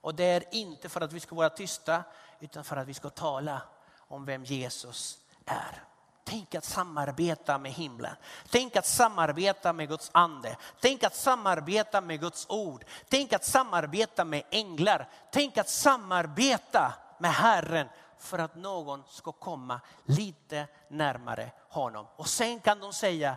Och 0.00 0.14
det 0.14 0.24
är 0.24 0.54
inte 0.54 0.88
för 0.88 1.00
att 1.00 1.12
vi 1.12 1.20
ska 1.20 1.34
vara 1.34 1.50
tysta 1.50 2.04
utan 2.40 2.64
för 2.64 2.76
att 2.76 2.88
vi 2.88 2.94
ska 2.94 3.10
tala 3.10 3.62
om 3.98 4.24
vem 4.24 4.44
Jesus 4.44 5.20
är. 5.46 5.89
Tänk 6.30 6.54
att 6.54 6.64
samarbeta 6.64 7.58
med 7.58 7.72
himlen. 7.72 8.16
Tänk 8.50 8.76
att 8.76 8.86
samarbeta 8.86 9.72
med 9.72 9.88
Guds 9.88 10.10
ande. 10.14 10.56
Tänk 10.80 11.02
att 11.04 11.14
samarbeta 11.14 12.00
med 12.00 12.20
Guds 12.20 12.46
ord. 12.48 12.84
Tänk 13.08 13.32
att 13.32 13.44
samarbeta 13.44 14.24
med 14.24 14.42
änglar. 14.50 15.08
Tänk 15.30 15.58
att 15.58 15.68
samarbeta 15.68 16.94
med 17.18 17.32
Herren 17.32 17.88
för 18.18 18.38
att 18.38 18.54
någon 18.54 19.02
ska 19.08 19.32
komma 19.32 19.80
lite 20.04 20.66
närmare 20.88 21.50
honom. 21.68 22.06
Och 22.16 22.28
sen 22.28 22.60
kan 22.60 22.80
de 22.80 22.92
säga, 22.92 23.36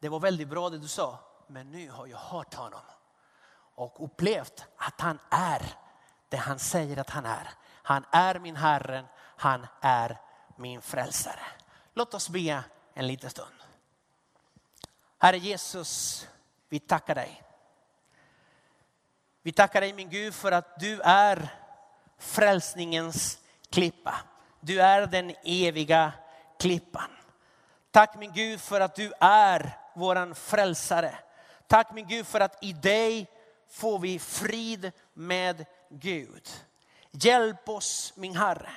det 0.00 0.08
var 0.08 0.20
väldigt 0.20 0.48
bra 0.48 0.70
det 0.70 0.78
du 0.78 0.88
sa, 0.88 1.18
men 1.46 1.70
nu 1.70 1.90
har 1.90 2.06
jag 2.06 2.18
hört 2.18 2.54
honom 2.54 2.80
och 3.74 4.04
upplevt 4.04 4.64
att 4.76 5.00
han 5.00 5.18
är 5.30 5.62
det 6.28 6.36
han 6.36 6.58
säger 6.58 6.96
att 6.96 7.10
han 7.10 7.26
är. 7.26 7.50
Han 7.82 8.04
är 8.10 8.38
min 8.38 8.56
Herre, 8.56 9.04
han 9.36 9.66
är 9.80 10.20
min 10.56 10.82
frälsare. 10.82 11.40
Låt 11.96 12.14
oss 12.14 12.28
be 12.28 12.64
en 12.94 13.06
liten 13.06 13.30
stund. 13.30 13.54
Herre 15.18 15.38
Jesus, 15.38 16.28
vi 16.68 16.80
tackar 16.80 17.14
dig. 17.14 17.42
Vi 19.42 19.52
tackar 19.52 19.80
dig 19.80 19.92
min 19.92 20.10
Gud 20.10 20.34
för 20.34 20.52
att 20.52 20.80
du 20.80 21.00
är 21.00 21.48
frälsningens 22.18 23.38
klippa. 23.70 24.14
Du 24.60 24.80
är 24.80 25.06
den 25.06 25.34
eviga 25.44 26.12
klippan. 26.58 27.10
Tack 27.90 28.16
min 28.18 28.32
Gud 28.32 28.60
för 28.60 28.80
att 28.80 28.94
du 28.94 29.12
är 29.20 29.78
våran 29.94 30.34
frälsare. 30.34 31.18
Tack 31.66 31.92
min 31.92 32.08
Gud 32.08 32.26
för 32.26 32.40
att 32.40 32.64
i 32.64 32.72
dig 32.72 33.30
får 33.68 33.98
vi 33.98 34.18
frid 34.18 34.92
med 35.12 35.66
Gud. 35.90 36.48
Hjälp 37.10 37.68
oss 37.68 38.12
min 38.16 38.36
Herre 38.36 38.72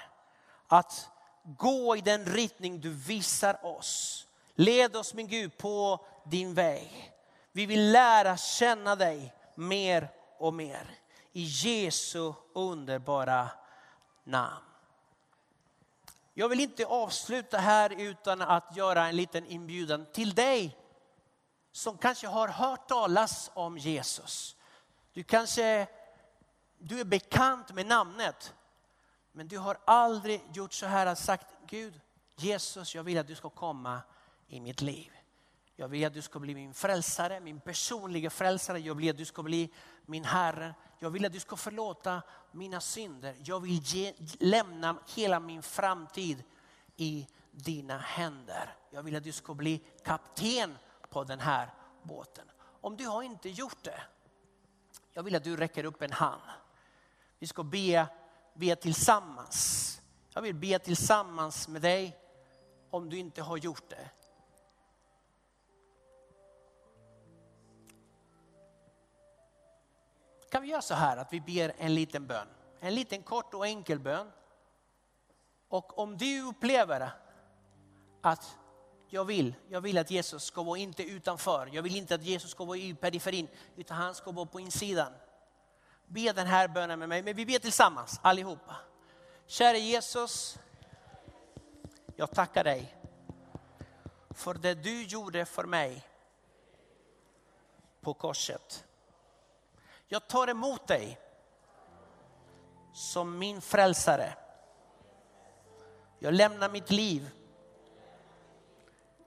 att 0.67 1.09
gå 1.57 1.95
i 1.95 2.01
den 2.01 2.25
riktning 2.25 2.81
du 2.81 2.89
visar 2.89 3.65
oss. 3.65 4.27
Led 4.55 4.95
oss 4.95 5.13
min 5.13 5.27
Gud 5.27 5.57
på 5.57 6.05
din 6.25 6.53
väg. 6.53 7.13
Vi 7.51 7.65
vill 7.65 7.91
lära 7.91 8.37
känna 8.37 8.95
dig 8.95 9.33
mer 9.55 10.11
och 10.37 10.53
mer. 10.53 10.89
I 11.31 11.43
Jesu 11.43 12.33
underbara 12.53 13.49
namn. 14.23 14.65
Jag 16.33 16.49
vill 16.49 16.59
inte 16.59 16.85
avsluta 16.85 17.57
här 17.57 18.01
utan 18.01 18.41
att 18.41 18.75
göra 18.75 19.07
en 19.07 19.15
liten 19.15 19.45
inbjudan 19.45 20.05
till 20.13 20.35
dig 20.35 20.77
som 21.71 21.97
kanske 21.97 22.27
har 22.27 22.47
hört 22.47 22.87
talas 22.87 23.51
om 23.53 23.77
Jesus. 23.77 24.55
Du 25.13 25.23
kanske 25.23 25.87
du 26.77 26.99
är 26.99 27.05
bekant 27.05 27.73
med 27.73 27.85
namnet, 27.85 28.53
men 29.31 29.47
du 29.47 29.57
har 29.57 29.77
aldrig 29.85 30.41
gjort 30.53 30.73
så 30.73 30.85
här 30.85 31.11
och 31.11 31.17
sagt 31.17 31.47
Gud, 31.67 32.01
Jesus, 32.35 32.95
jag 32.95 33.03
vill 33.03 33.17
att 33.17 33.27
du 33.27 33.35
ska 33.35 33.49
komma 33.49 34.01
i 34.47 34.59
mitt 34.59 34.81
liv. 34.81 35.11
Jag 35.75 35.87
vill 35.87 36.05
att 36.05 36.13
du 36.13 36.21
ska 36.21 36.39
bli 36.39 36.55
min 36.55 36.73
frälsare, 36.73 37.39
min 37.39 37.59
personliga 37.59 38.29
frälsare. 38.29 38.79
Jag 38.79 38.95
vill 38.95 39.09
att 39.09 39.17
du 39.17 39.25
ska 39.25 39.43
bli 39.43 39.73
min 40.05 40.23
Herre. 40.23 40.75
Jag 40.99 41.09
vill 41.09 41.25
att 41.25 41.33
du 41.33 41.39
ska 41.39 41.55
förlåta 41.55 42.21
mina 42.51 42.81
synder. 42.81 43.35
Jag 43.43 43.59
vill 43.59 43.79
ge, 43.83 44.13
lämna 44.39 44.97
hela 45.15 45.39
min 45.39 45.63
framtid 45.63 46.43
i 46.95 47.27
dina 47.51 47.97
händer. 47.97 48.75
Jag 48.89 49.03
vill 49.03 49.15
att 49.15 49.23
du 49.23 49.31
ska 49.31 49.53
bli 49.53 49.81
kapten 50.03 50.77
på 51.09 51.23
den 51.23 51.39
här 51.39 51.73
båten. 52.03 52.45
Om 52.81 52.97
du 52.97 53.07
har 53.07 53.23
inte 53.23 53.49
gjort 53.49 53.83
det, 53.83 54.01
jag 55.11 55.23
vill 55.23 55.35
att 55.35 55.43
du 55.43 55.57
räcker 55.57 55.83
upp 55.83 56.01
en 56.01 56.11
hand. 56.11 56.41
Vi 57.39 57.47
ska 57.47 57.63
be, 57.63 58.07
be 58.59 58.75
tillsammans. 58.75 60.01
Jag 60.33 60.41
vill 60.41 60.55
be 60.55 60.79
tillsammans 60.79 61.67
med 61.67 61.81
dig 61.81 62.17
om 62.89 63.09
du 63.09 63.17
inte 63.17 63.41
har 63.41 63.57
gjort 63.57 63.89
det. 63.89 64.09
Kan 70.51 70.61
vi 70.61 70.67
göra 70.67 70.81
så 70.81 70.93
här 70.93 71.17
att 71.17 71.33
vi 71.33 71.41
ber 71.41 71.73
en 71.77 71.95
liten 71.95 72.27
bön? 72.27 72.47
En 72.79 72.95
liten 72.95 73.23
kort 73.23 73.53
och 73.53 73.67
enkel 73.67 73.99
bön. 73.99 74.31
Och 75.67 75.99
om 75.99 76.17
du 76.17 76.41
upplever 76.41 77.11
att 78.21 78.57
jag 79.09 79.25
vill, 79.25 79.55
jag 79.67 79.81
vill 79.81 79.97
att 79.97 80.11
Jesus 80.11 80.43
ska 80.43 80.63
vara 80.63 80.77
inte 80.77 81.03
utanför. 81.03 81.69
Jag 81.73 81.83
vill 81.83 81.95
inte 81.95 82.15
att 82.15 82.23
Jesus 82.23 82.51
ska 82.51 82.65
vara 82.65 82.77
i 82.77 82.93
periferin, 82.93 83.47
utan 83.75 83.97
han 83.97 84.15
ska 84.15 84.31
vara 84.31 84.45
på 84.45 84.59
insidan. 84.59 85.13
Be 86.09 86.31
den 86.31 86.47
här 86.47 86.67
bönen 86.67 86.99
med 86.99 87.09
mig, 87.09 87.23
men 87.23 87.35
vi 87.35 87.45
ber 87.45 87.59
tillsammans 87.59 88.19
allihopa. 88.23 88.75
Kära 89.45 89.77
Jesus, 89.77 90.59
jag 92.15 92.31
tackar 92.31 92.63
dig 92.63 92.95
för 94.29 94.53
det 94.53 94.73
du 94.73 95.03
gjorde 95.03 95.45
för 95.45 95.63
mig 95.63 96.07
på 98.01 98.13
korset. 98.13 98.85
Jag 100.07 100.27
tar 100.27 100.47
emot 100.47 100.87
dig 100.87 101.19
som 102.93 103.37
min 103.37 103.61
frälsare. 103.61 104.33
Jag 106.19 106.33
lämnar 106.33 106.69
mitt 106.69 106.91
liv 106.91 107.29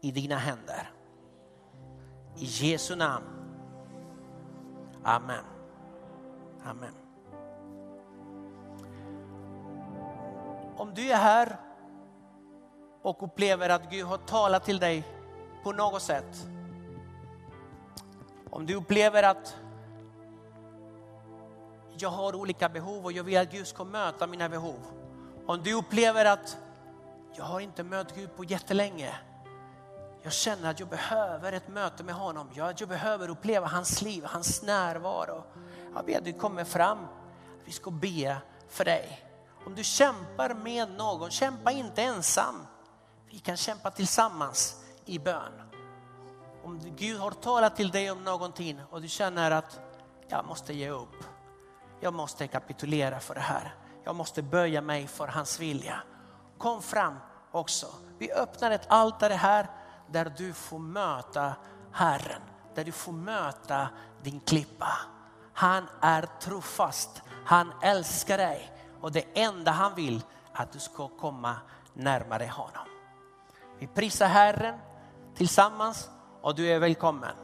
i 0.00 0.10
dina 0.10 0.36
händer. 0.36 0.90
I 2.36 2.44
Jesu 2.44 2.96
namn. 2.96 3.26
Amen. 5.04 5.51
Amen. 6.64 6.94
Om 10.76 10.94
du 10.94 11.10
är 11.10 11.16
här 11.16 11.56
och 13.02 13.22
upplever 13.22 13.68
att 13.68 13.90
Gud 13.90 14.06
har 14.06 14.18
talat 14.18 14.64
till 14.64 14.78
dig 14.78 15.04
på 15.62 15.72
något 15.72 16.02
sätt. 16.02 16.46
Om 18.50 18.66
du 18.66 18.74
upplever 18.74 19.22
att 19.22 19.56
jag 21.98 22.08
har 22.08 22.34
olika 22.34 22.68
behov 22.68 23.04
och 23.04 23.12
jag 23.12 23.24
vill 23.24 23.38
att 23.38 23.52
Gud 23.52 23.66
ska 23.66 23.84
möta 23.84 24.26
mina 24.26 24.48
behov. 24.48 24.78
Om 25.46 25.62
du 25.62 25.74
upplever 25.74 26.24
att 26.24 26.58
jag 27.34 27.44
har 27.44 27.60
inte 27.60 27.82
mött 27.82 28.14
Gud 28.14 28.36
på 28.36 28.44
jättelänge. 28.44 29.14
Jag 30.22 30.32
känner 30.32 30.70
att 30.70 30.80
jag 30.80 30.88
behöver 30.88 31.52
ett 31.52 31.68
möte 31.68 32.04
med 32.04 32.14
honom. 32.14 32.50
Jag, 32.54 32.74
jag 32.80 32.88
behöver 32.88 33.28
uppleva 33.28 33.66
hans 33.66 34.02
liv, 34.02 34.24
hans 34.24 34.62
närvaro. 34.62 35.44
Jag 35.94 36.04
ber 36.04 36.18
att 36.18 36.24
du 36.24 36.32
kommer 36.32 36.64
fram. 36.64 37.06
Vi 37.64 37.72
ska 37.72 37.90
be 37.90 38.36
för 38.68 38.84
dig. 38.84 39.24
Om 39.66 39.74
du 39.74 39.84
kämpar 39.84 40.54
med 40.54 40.90
någon, 40.90 41.30
kämpa 41.30 41.70
inte 41.70 42.02
ensam. 42.02 42.66
Vi 43.30 43.38
kan 43.38 43.56
kämpa 43.56 43.90
tillsammans 43.90 44.84
i 45.04 45.18
bön. 45.18 45.52
Om 46.64 46.80
Gud 46.96 47.18
har 47.18 47.30
talat 47.30 47.76
till 47.76 47.90
dig 47.90 48.10
om 48.10 48.24
någonting 48.24 48.80
och 48.90 49.02
du 49.02 49.08
känner 49.08 49.50
att 49.50 49.80
jag 50.28 50.46
måste 50.46 50.74
ge 50.74 50.90
upp. 50.90 51.24
Jag 52.00 52.14
måste 52.14 52.46
kapitulera 52.46 53.20
för 53.20 53.34
det 53.34 53.40
här. 53.40 53.74
Jag 54.04 54.16
måste 54.16 54.42
böja 54.42 54.80
mig 54.80 55.06
för 55.06 55.26
hans 55.26 55.60
vilja. 55.60 56.02
Kom 56.58 56.82
fram 56.82 57.16
också. 57.50 57.86
Vi 58.18 58.32
öppnar 58.32 58.70
ett 58.70 58.86
altare 58.88 59.34
här 59.34 59.70
där 60.10 60.32
du 60.36 60.52
får 60.52 60.78
möta 60.78 61.54
Herren. 61.92 62.42
Där 62.74 62.84
du 62.84 62.92
får 62.92 63.12
möta 63.12 63.88
din 64.22 64.40
klippa. 64.40 64.92
Han 65.52 65.84
är 66.00 66.28
trofast. 66.40 67.22
Han 67.44 67.72
älskar 67.82 68.38
dig 68.38 68.72
och 69.00 69.12
det 69.12 69.24
enda 69.34 69.70
han 69.70 69.94
vill 69.94 70.22
är 70.52 70.62
att 70.62 70.72
du 70.72 70.78
ska 70.78 71.08
komma 71.08 71.56
närmare 71.94 72.46
honom. 72.46 72.86
Vi 73.78 73.86
prisar 73.86 74.26
Herren 74.26 74.78
tillsammans 75.34 76.10
och 76.40 76.54
du 76.54 76.66
är 76.66 76.78
välkommen. 76.78 77.34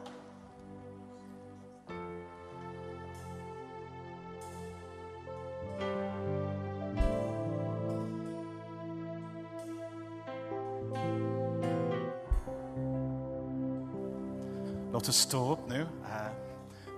Låt 14.92 15.08
oss 15.08 15.16
stå 15.16 15.52
upp 15.52 15.68
nu. 15.68 15.86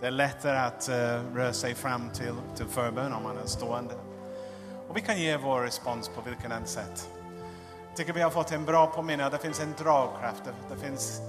Det 0.01 0.07
är 0.07 0.11
lättare 0.11 0.59
att 0.59 0.89
uh, 0.89 0.95
röra 1.37 1.53
sig 1.53 1.75
fram 1.75 2.11
till, 2.11 2.35
till 2.57 2.67
förbön 2.67 3.13
om 3.13 3.23
man 3.23 3.39
är 3.39 3.47
stående. 3.47 3.95
Och 4.89 4.97
vi 4.97 5.01
kan 5.01 5.19
ge 5.19 5.37
vår 5.37 5.61
respons 5.61 6.09
på 6.09 6.21
vilken 6.21 6.53
än 6.53 6.67
sätt. 6.67 7.11
Jag 7.89 7.97
tycker 7.97 8.13
vi 8.13 8.21
har 8.21 8.31
fått 8.31 8.53
en 8.53 8.65
bra 8.65 8.87
påminnelse. 8.87 9.37
Det 9.37 9.43
finns 9.43 9.61
en 9.61 9.75
dragkraft. 9.79 10.43
Det 10.71 10.77
finns 10.77 11.21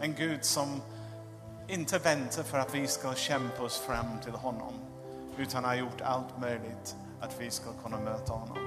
en 0.00 0.14
Gud 0.14 0.44
som 0.44 0.82
inte 1.68 1.98
väntar 1.98 2.42
för 2.42 2.58
att 2.58 2.74
vi 2.74 2.86
ska 2.86 3.14
kämpa 3.14 3.62
oss 3.62 3.78
fram 3.78 4.18
till 4.24 4.32
honom. 4.32 4.72
Utan 5.36 5.64
har 5.64 5.74
gjort 5.74 6.00
allt 6.00 6.38
möjligt 6.38 6.96
att 7.20 7.40
vi 7.40 7.50
ska 7.50 7.70
kunna 7.84 8.00
möta 8.00 8.32
honom. 8.32 8.58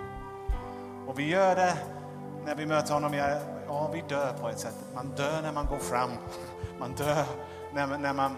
Och 1.08 1.20
vi 1.20 1.30
gör 1.30 1.56
det 1.56 1.78
när 2.46 2.56
vi 2.56 2.66
möter 2.66 2.94
honom. 2.94 3.14
Ja, 3.68 3.90
vi 3.94 4.04
dör 4.10 4.34
på 4.34 4.50
ett 4.50 4.60
sätt. 4.60 4.76
Man 4.96 5.10
dör 5.10 5.42
när 5.42 5.52
man 5.52 5.66
går 5.66 5.78
fram. 5.78 6.12
Man 6.80 6.94
dör 6.96 7.26
när, 7.74 7.98
när 7.98 8.14
man 8.14 8.36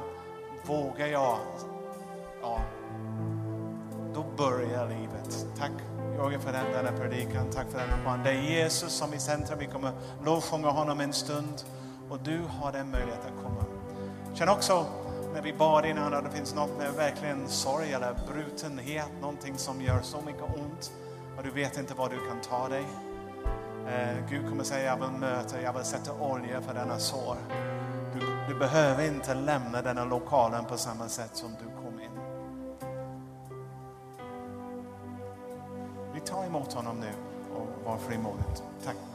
vågar 0.66 1.08
jag? 1.08 1.38
ja. 2.42 2.62
Då 4.14 4.26
börjar 4.38 4.90
livet. 4.90 5.46
Tack 5.58 5.72
Jörgen 6.18 6.42
för 6.42 6.52
den, 6.52 6.66
denna 6.72 6.98
predikan. 6.98 7.46
Tack 7.52 7.70
för 7.72 7.80
den 7.80 8.00
uppmaning. 8.00 8.24
Det 8.24 8.32
är 8.32 8.42
Jesus 8.42 8.94
som 8.94 9.12
är 9.12 9.16
i 9.16 9.20
centrum. 9.20 9.60
Vi 9.60 9.66
kommer 9.66 9.92
lovsjunga 10.26 10.70
honom 10.70 11.00
en 11.00 11.14
stund. 11.14 11.64
Och 12.10 12.20
du 12.20 12.42
har 12.48 12.72
den 12.72 12.92
möjligheten 12.92 13.32
att 13.38 13.44
komma. 13.44 13.66
Känn 14.34 14.50
också 14.50 14.86
när 15.34 15.42
vi 15.42 15.54
bad 15.54 15.86
innan 15.86 16.14
att 16.14 16.24
det 16.24 16.32
finns 16.32 16.56
något 16.56 16.78
med 16.78 16.94
verkligen 16.94 17.48
sorg 17.48 17.94
eller 17.94 18.16
brutenhet. 18.28 19.12
Någonting 19.22 19.58
som 19.58 19.82
gör 19.82 20.02
så 20.02 20.22
mycket 20.22 20.44
ont. 20.44 20.92
Och 21.38 21.44
du 21.44 21.50
vet 21.50 21.78
inte 21.78 21.94
vad 21.94 22.12
du 22.12 22.18
kan 22.28 22.42
ta 22.42 22.70
dig. 22.70 22.84
Eh, 23.88 24.30
Gud 24.30 24.50
kommer 24.50 24.64
säga, 24.64 24.86
jag 24.86 24.98
vill 24.98 25.20
möta, 25.20 25.62
jag 25.62 25.74
vill 25.74 25.84
sätta 25.84 26.14
olja 26.14 26.62
för 26.62 26.74
denna 26.74 27.00
sår. 27.00 27.38
Du, 28.14 28.54
du 28.54 28.60
behöver 28.60 29.08
inte 29.08 29.34
lämna 29.34 29.82
denna 29.82 30.06
lokalen 30.06 30.66
på 30.66 30.78
samma 30.78 31.08
sätt 31.08 31.32
som 31.34 31.52
du 31.52 31.66
kom 31.66 32.00
in. 32.00 32.12
Vi 36.14 36.20
tar 36.20 36.46
emot 36.46 36.74
honom 36.74 37.00
nu 37.00 37.12
och 37.56 37.86
var 37.86 37.98
frimodigt. 37.98 38.64
Tack. 38.86 39.13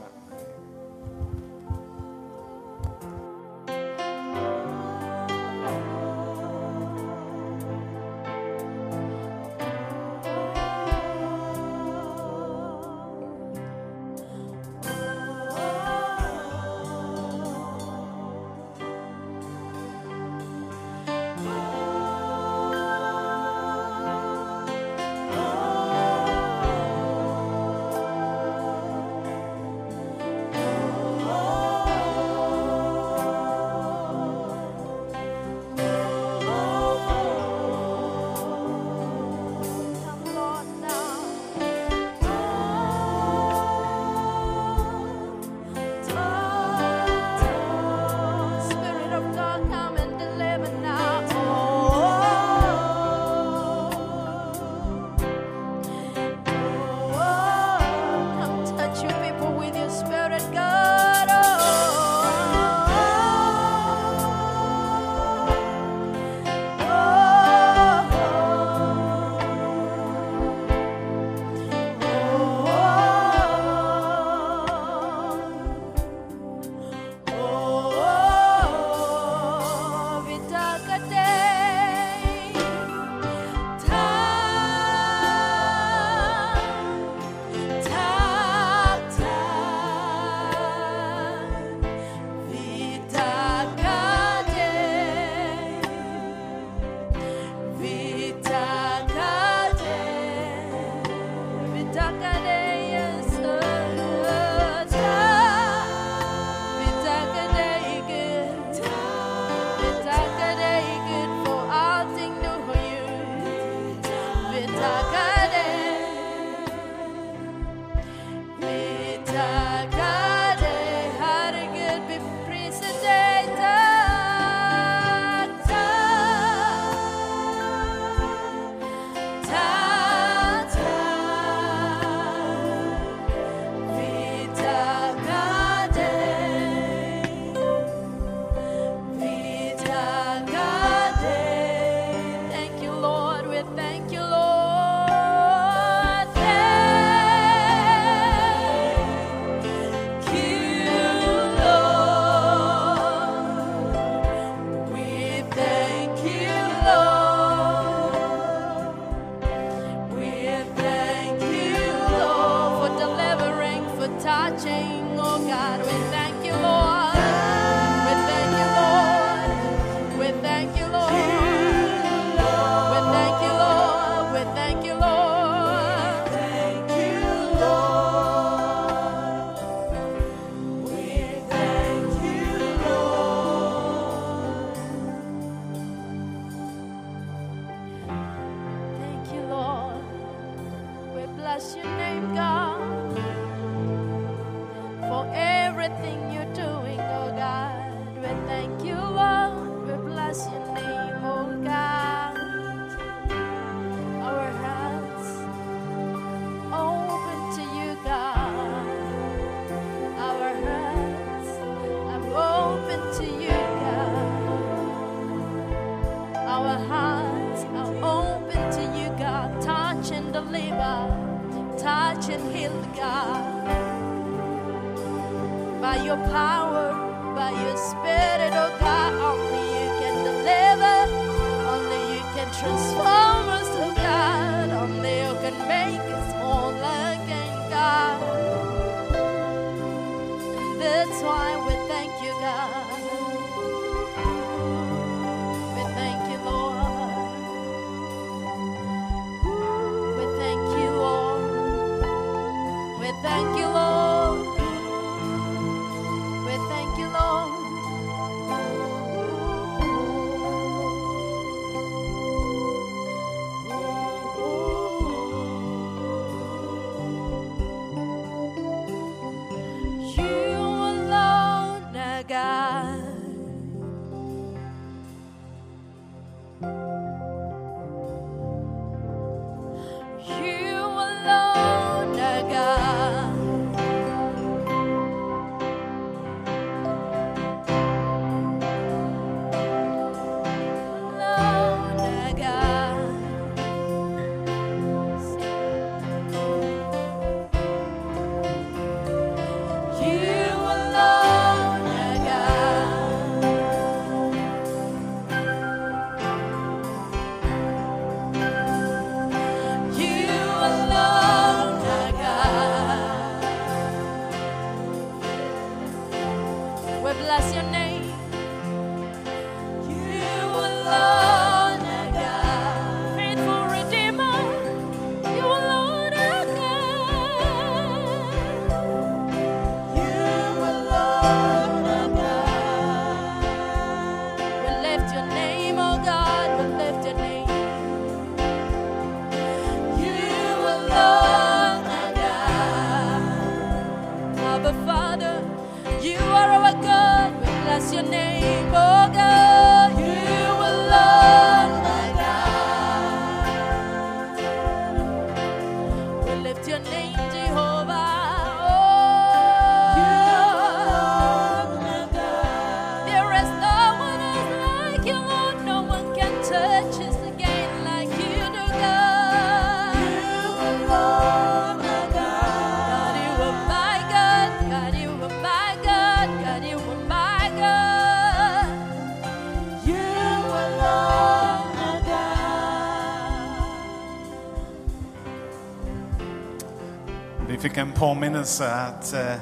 En 387.79 387.93
påminnelse 387.93 388.74
att 388.74 389.12
eh, 389.12 389.35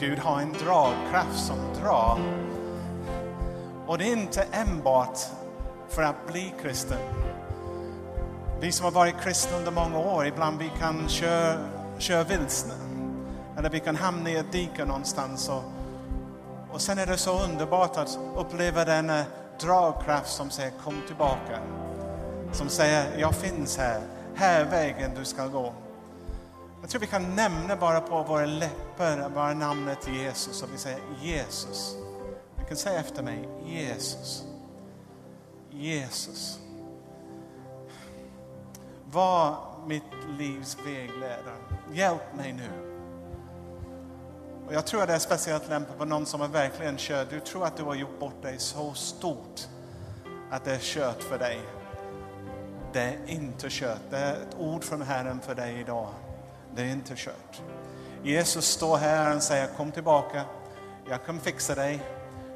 Gud 0.00 0.18
har 0.18 0.40
en 0.40 0.52
dragkraft 0.52 1.46
som 1.46 1.56
drar. 1.80 2.18
Och 3.86 3.98
det 3.98 4.04
är 4.04 4.12
inte 4.12 4.46
enbart 4.52 5.18
för 5.88 6.02
att 6.02 6.26
bli 6.32 6.54
kristen. 6.62 6.98
Vi 8.60 8.72
som 8.72 8.84
har 8.84 8.92
varit 8.92 9.20
kristna 9.20 9.56
under 9.58 9.70
många 9.70 9.98
år, 9.98 10.26
ibland 10.26 10.58
vi 10.58 10.70
kan 10.78 11.08
köra, 11.08 11.58
köra 11.98 12.24
vilsna. 12.24 12.74
Eller 13.58 13.70
vi 13.70 13.80
kan 13.80 13.96
hamna 13.96 14.30
i 14.30 14.36
ett 14.36 14.52
dike 14.52 14.84
någonstans. 14.84 15.48
Och, 15.48 15.62
och 16.72 16.80
sen 16.80 16.98
är 16.98 17.06
det 17.06 17.16
så 17.16 17.44
underbart 17.44 17.96
att 17.96 18.18
uppleva 18.36 18.84
denna 18.84 19.18
eh, 19.18 19.26
dragkraft 19.60 20.32
som 20.32 20.50
säger 20.50 20.72
kom 20.84 21.02
tillbaka. 21.06 21.58
Som 22.52 22.68
säger 22.68 23.18
jag 23.18 23.34
finns 23.34 23.78
här, 23.78 24.00
här 24.34 24.60
är 24.60 24.64
vägen 24.64 25.10
du 25.18 25.24
ska 25.24 25.46
gå. 25.46 25.72
Jag 26.82 26.90
tror 26.90 27.00
vi 27.00 27.06
kan 27.06 27.36
nämna 27.36 27.76
bara 27.76 28.00
på 28.00 28.22
våra 28.22 28.46
läppar 28.46 29.28
bara 29.28 29.54
namnet 29.54 30.08
Jesus 30.08 30.62
och 30.62 30.68
vi 30.72 30.78
säger 30.78 31.00
Jesus. 31.20 31.96
Du 32.58 32.64
kan 32.64 32.76
säga 32.76 33.00
efter 33.00 33.22
mig 33.22 33.48
Jesus. 33.66 34.44
Jesus. 35.70 36.58
Var 39.10 39.56
mitt 39.86 40.02
livs 40.38 40.76
vägledare. 40.86 41.56
Hjälp 41.92 42.34
mig 42.36 42.52
nu. 42.52 42.70
Och 44.66 44.74
jag 44.74 44.86
tror 44.86 45.02
att 45.02 45.08
det 45.08 45.14
är 45.14 45.18
speciellt 45.18 45.68
lämpligt 45.68 45.98
på 45.98 46.04
någon 46.04 46.26
som 46.26 46.40
är 46.40 46.48
verkligen 46.48 46.96
kört. 46.98 47.30
Du 47.30 47.40
tror 47.40 47.64
att 47.64 47.76
du 47.76 47.82
har 47.82 47.94
gjort 47.94 48.18
bort 48.18 48.42
dig 48.42 48.58
så 48.58 48.94
stort 48.94 49.68
att 50.50 50.64
det 50.64 50.74
är 50.74 50.80
kört 50.80 51.22
för 51.22 51.38
dig. 51.38 51.60
Det 52.92 53.00
är 53.00 53.18
inte 53.26 53.66
kört. 53.70 54.00
Det 54.10 54.16
är 54.16 54.32
ett 54.32 54.56
ord 54.58 54.84
från 54.84 55.02
Herren 55.02 55.40
för 55.40 55.54
dig 55.54 55.80
idag. 55.80 56.08
Det 56.74 56.82
är 56.82 56.92
inte 56.92 57.14
kört. 57.16 57.62
Jesus 58.22 58.64
står 58.64 58.96
här 58.96 59.36
och 59.36 59.42
säger 59.42 59.66
kom 59.66 59.92
tillbaka. 59.92 60.44
Jag 61.08 61.24
kommer 61.24 61.40
fixa 61.40 61.74
dig. 61.74 62.02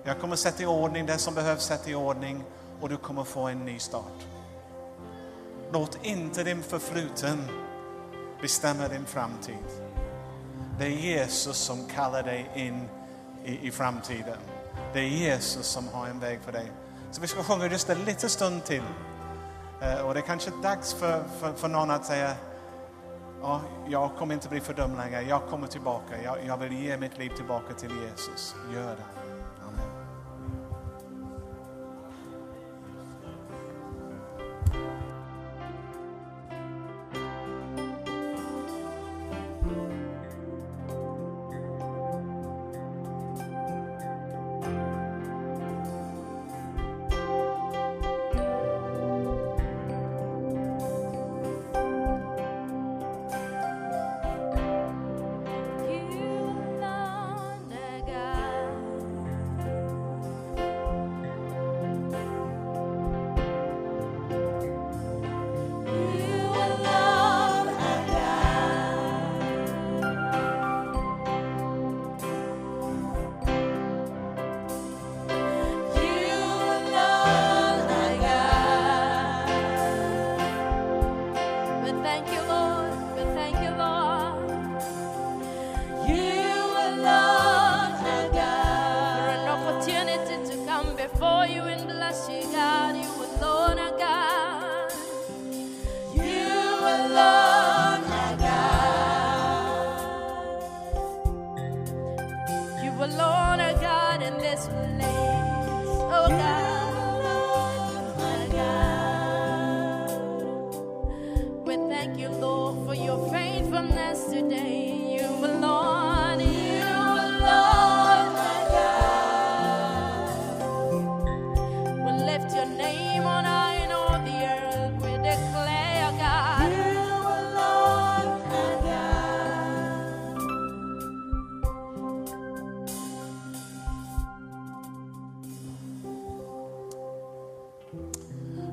Jag 0.05 0.21
kommer 0.21 0.37
sätta 0.37 0.63
i 0.63 0.67
ordning 0.67 1.07
det 1.07 1.19
som 1.19 1.35
behövs 1.35 1.65
sätta 1.65 1.91
i 1.91 1.95
ordning 1.95 2.45
och 2.81 2.89
du 2.89 2.97
kommer 2.97 3.25
få 3.25 3.43
en 3.43 3.65
ny 3.65 3.79
start. 3.79 4.27
Låt 5.73 5.99
inte 6.03 6.45
din 6.45 6.63
förfluten 6.63 7.49
bestämma 8.41 8.89
din 8.89 9.05
framtid. 9.05 9.65
Det 10.79 10.85
är 10.85 10.91
Jesus 10.91 11.57
som 11.57 11.87
kallar 11.87 12.23
dig 12.23 12.51
in 12.55 12.89
i, 13.45 13.69
i 13.69 13.71
framtiden. 13.71 14.39
Det 14.93 15.01
är 15.01 15.09
Jesus 15.09 15.67
som 15.67 15.89
har 15.89 16.07
en 16.07 16.21
väg 16.21 16.41
för 16.41 16.53
dig. 16.53 16.73
Så 17.11 17.21
vi 17.21 17.27
ska 17.27 17.43
sjunga 17.43 17.67
just 17.67 17.91
en 17.91 18.05
liten 18.05 18.31
stund 18.31 18.65
till. 18.65 18.83
Eh, 19.81 19.99
och 20.01 20.15
det 20.15 20.21
är 20.21 20.27
kanske 20.27 20.51
dags 20.63 20.95
för, 20.95 21.25
för, 21.41 21.53
för 21.53 21.69
någon 21.69 21.91
att 21.91 22.05
säga 22.05 22.35
Ja, 23.47 23.61
jag 23.89 24.11
kommer 24.19 24.35
inte 24.35 24.49
bli 24.49 24.61
fördömd 24.61 24.97
längre. 24.97 25.23
Jag 25.23 25.43
kommer 25.43 25.67
tillbaka. 25.67 26.23
Jag, 26.23 26.37
jag 26.47 26.57
vill 26.57 26.73
ge 26.73 26.97
mitt 26.97 27.19
liv 27.19 27.31
tillbaka 27.37 27.75
till 27.75 27.91
Jesus. 28.03 28.55
Gör 28.75 28.97
det. 28.97 29.26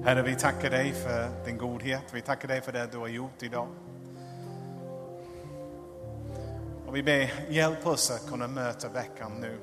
Herre, 0.05 0.21
vi 0.21 0.35
tackar 0.35 0.69
dig 0.69 0.93
för 0.93 1.45
din 1.45 1.57
godhet. 1.57 2.03
Vi 2.13 2.21
tackar 2.21 2.47
dig 2.47 2.61
för 2.61 2.71
det 2.71 2.87
du 2.91 2.97
har 2.97 3.07
gjort 3.07 3.43
idag. 3.43 3.67
Och 6.87 6.95
vi 6.95 7.03
ber, 7.03 7.33
hjälp 7.49 7.87
oss 7.87 8.11
att 8.11 8.29
kunna 8.29 8.47
möta 8.47 8.89
veckan 8.89 9.31
nu. 9.41 9.57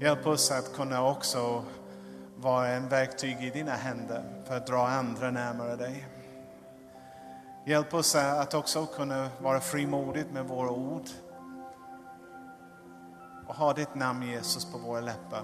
Hjälp 0.00 0.26
oss 0.26 0.50
att 0.50 0.74
kunna 0.74 1.06
också 1.06 1.64
vara 2.36 2.68
en 2.68 2.88
verktyg 2.88 3.36
i 3.40 3.50
dina 3.50 3.72
händer 3.72 4.24
för 4.46 4.56
att 4.56 4.66
dra 4.66 4.88
andra 4.88 5.30
närmare 5.30 5.76
dig. 5.76 6.06
Hjälp 7.66 7.94
oss 7.94 8.14
att 8.14 8.54
också 8.54 8.86
kunna 8.86 9.28
vara 9.40 9.60
frimodigt 9.60 10.30
med 10.32 10.44
våra 10.44 10.70
ord 10.70 11.08
och 13.46 13.54
ha 13.54 13.72
ditt 13.72 13.94
namn 13.94 14.22
Jesus 14.22 14.72
på 14.72 14.78
våra 14.78 15.00
läppar. 15.00 15.42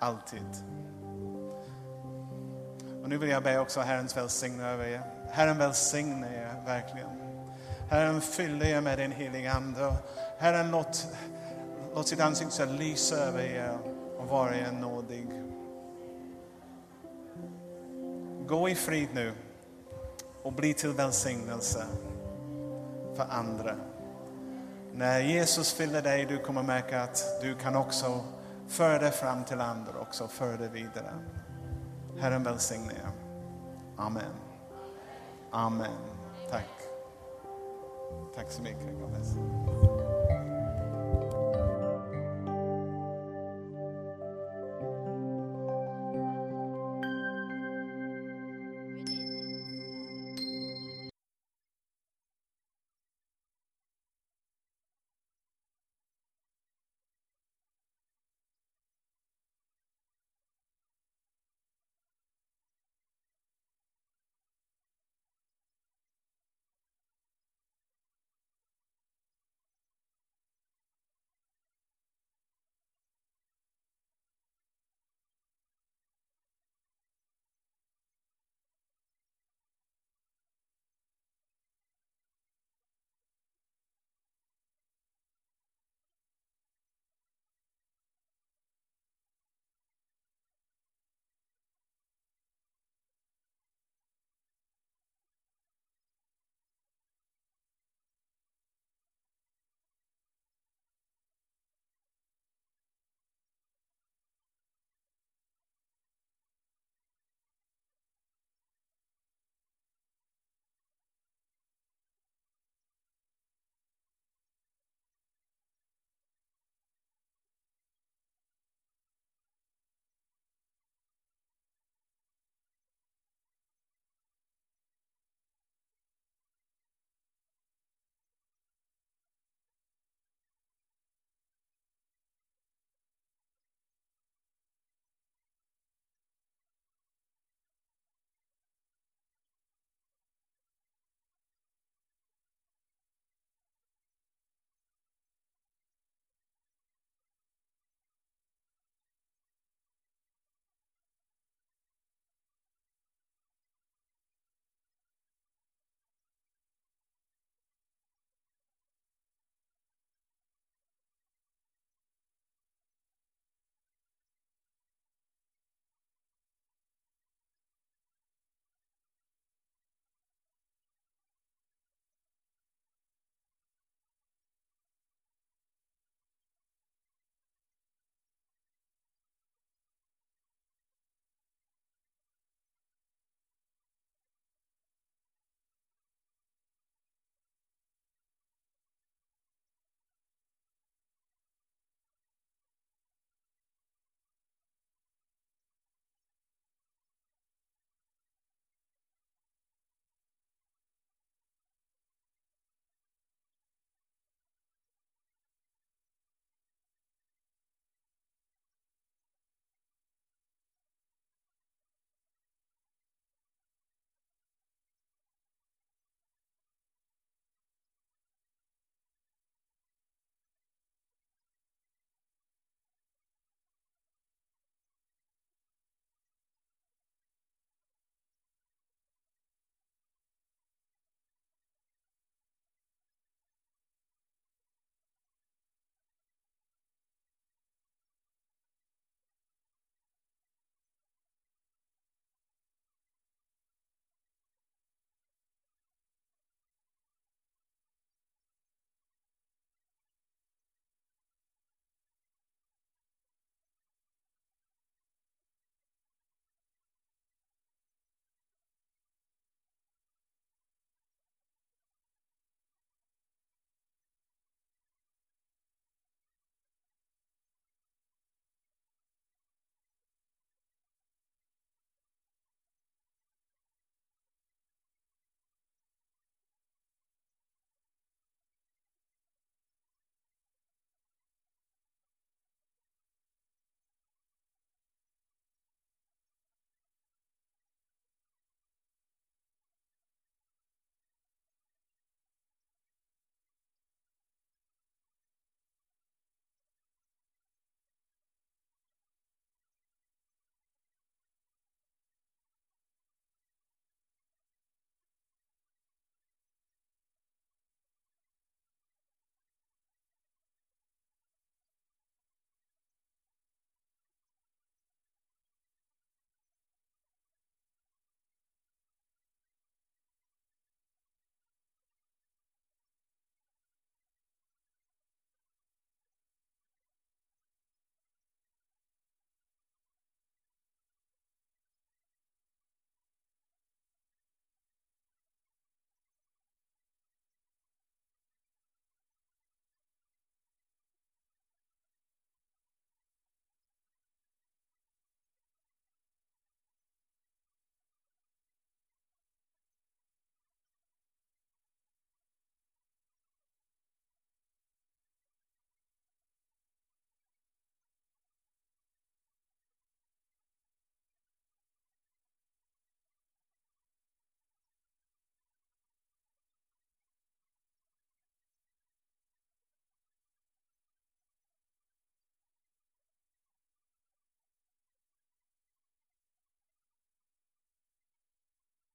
Alltid. 0.00 0.46
Och 3.06 3.10
nu 3.10 3.18
vill 3.18 3.28
jag 3.28 3.42
be 3.42 3.58
också 3.58 3.80
Herrens 3.80 4.16
välsigne 4.16 4.68
över 4.68 4.84
er. 4.84 5.00
Herren 5.30 5.58
välsigne 5.58 6.26
er 6.26 6.66
verkligen. 6.66 7.08
Herren 7.90 8.20
fyller 8.20 8.66
er 8.66 8.80
med 8.80 8.98
din 8.98 9.12
heliga 9.12 9.52
Ande. 9.52 9.92
Herren 10.38 10.70
låt, 10.70 11.06
låt 11.94 12.08
sitt 12.08 12.20
ansikte 12.20 12.66
lysa 12.66 13.16
över 13.16 13.42
er 13.42 13.78
och 14.18 14.28
vara 14.28 14.56
er 14.56 14.72
nådig. 14.72 15.28
Gå 18.46 18.68
i 18.68 18.74
frid 18.74 19.08
nu 19.14 19.32
och 20.42 20.52
bli 20.52 20.74
till 20.74 20.92
välsignelse 20.92 21.84
för 23.16 23.26
andra. 23.30 23.76
När 24.94 25.20
Jesus 25.20 25.72
fyller 25.72 26.02
dig, 26.02 26.24
du 26.24 26.38
kommer 26.38 26.62
märka 26.62 27.02
att 27.02 27.24
du 27.42 27.54
kan 27.54 27.76
också 27.76 28.24
föra 28.68 28.98
det 28.98 29.10
fram 29.10 29.44
till 29.44 29.60
andra 29.60 30.00
också, 30.00 30.28
föra 30.28 30.56
det 30.56 30.68
vidare. 30.68 31.12
Herren 32.18 32.44
välsigne 32.44 32.92
er. 32.92 33.10
Amen. 33.96 34.32
Amen. 35.50 35.96
Tack. 36.50 36.68
Tack 38.34 38.50
så 38.50 38.62
mycket. 38.62 39.95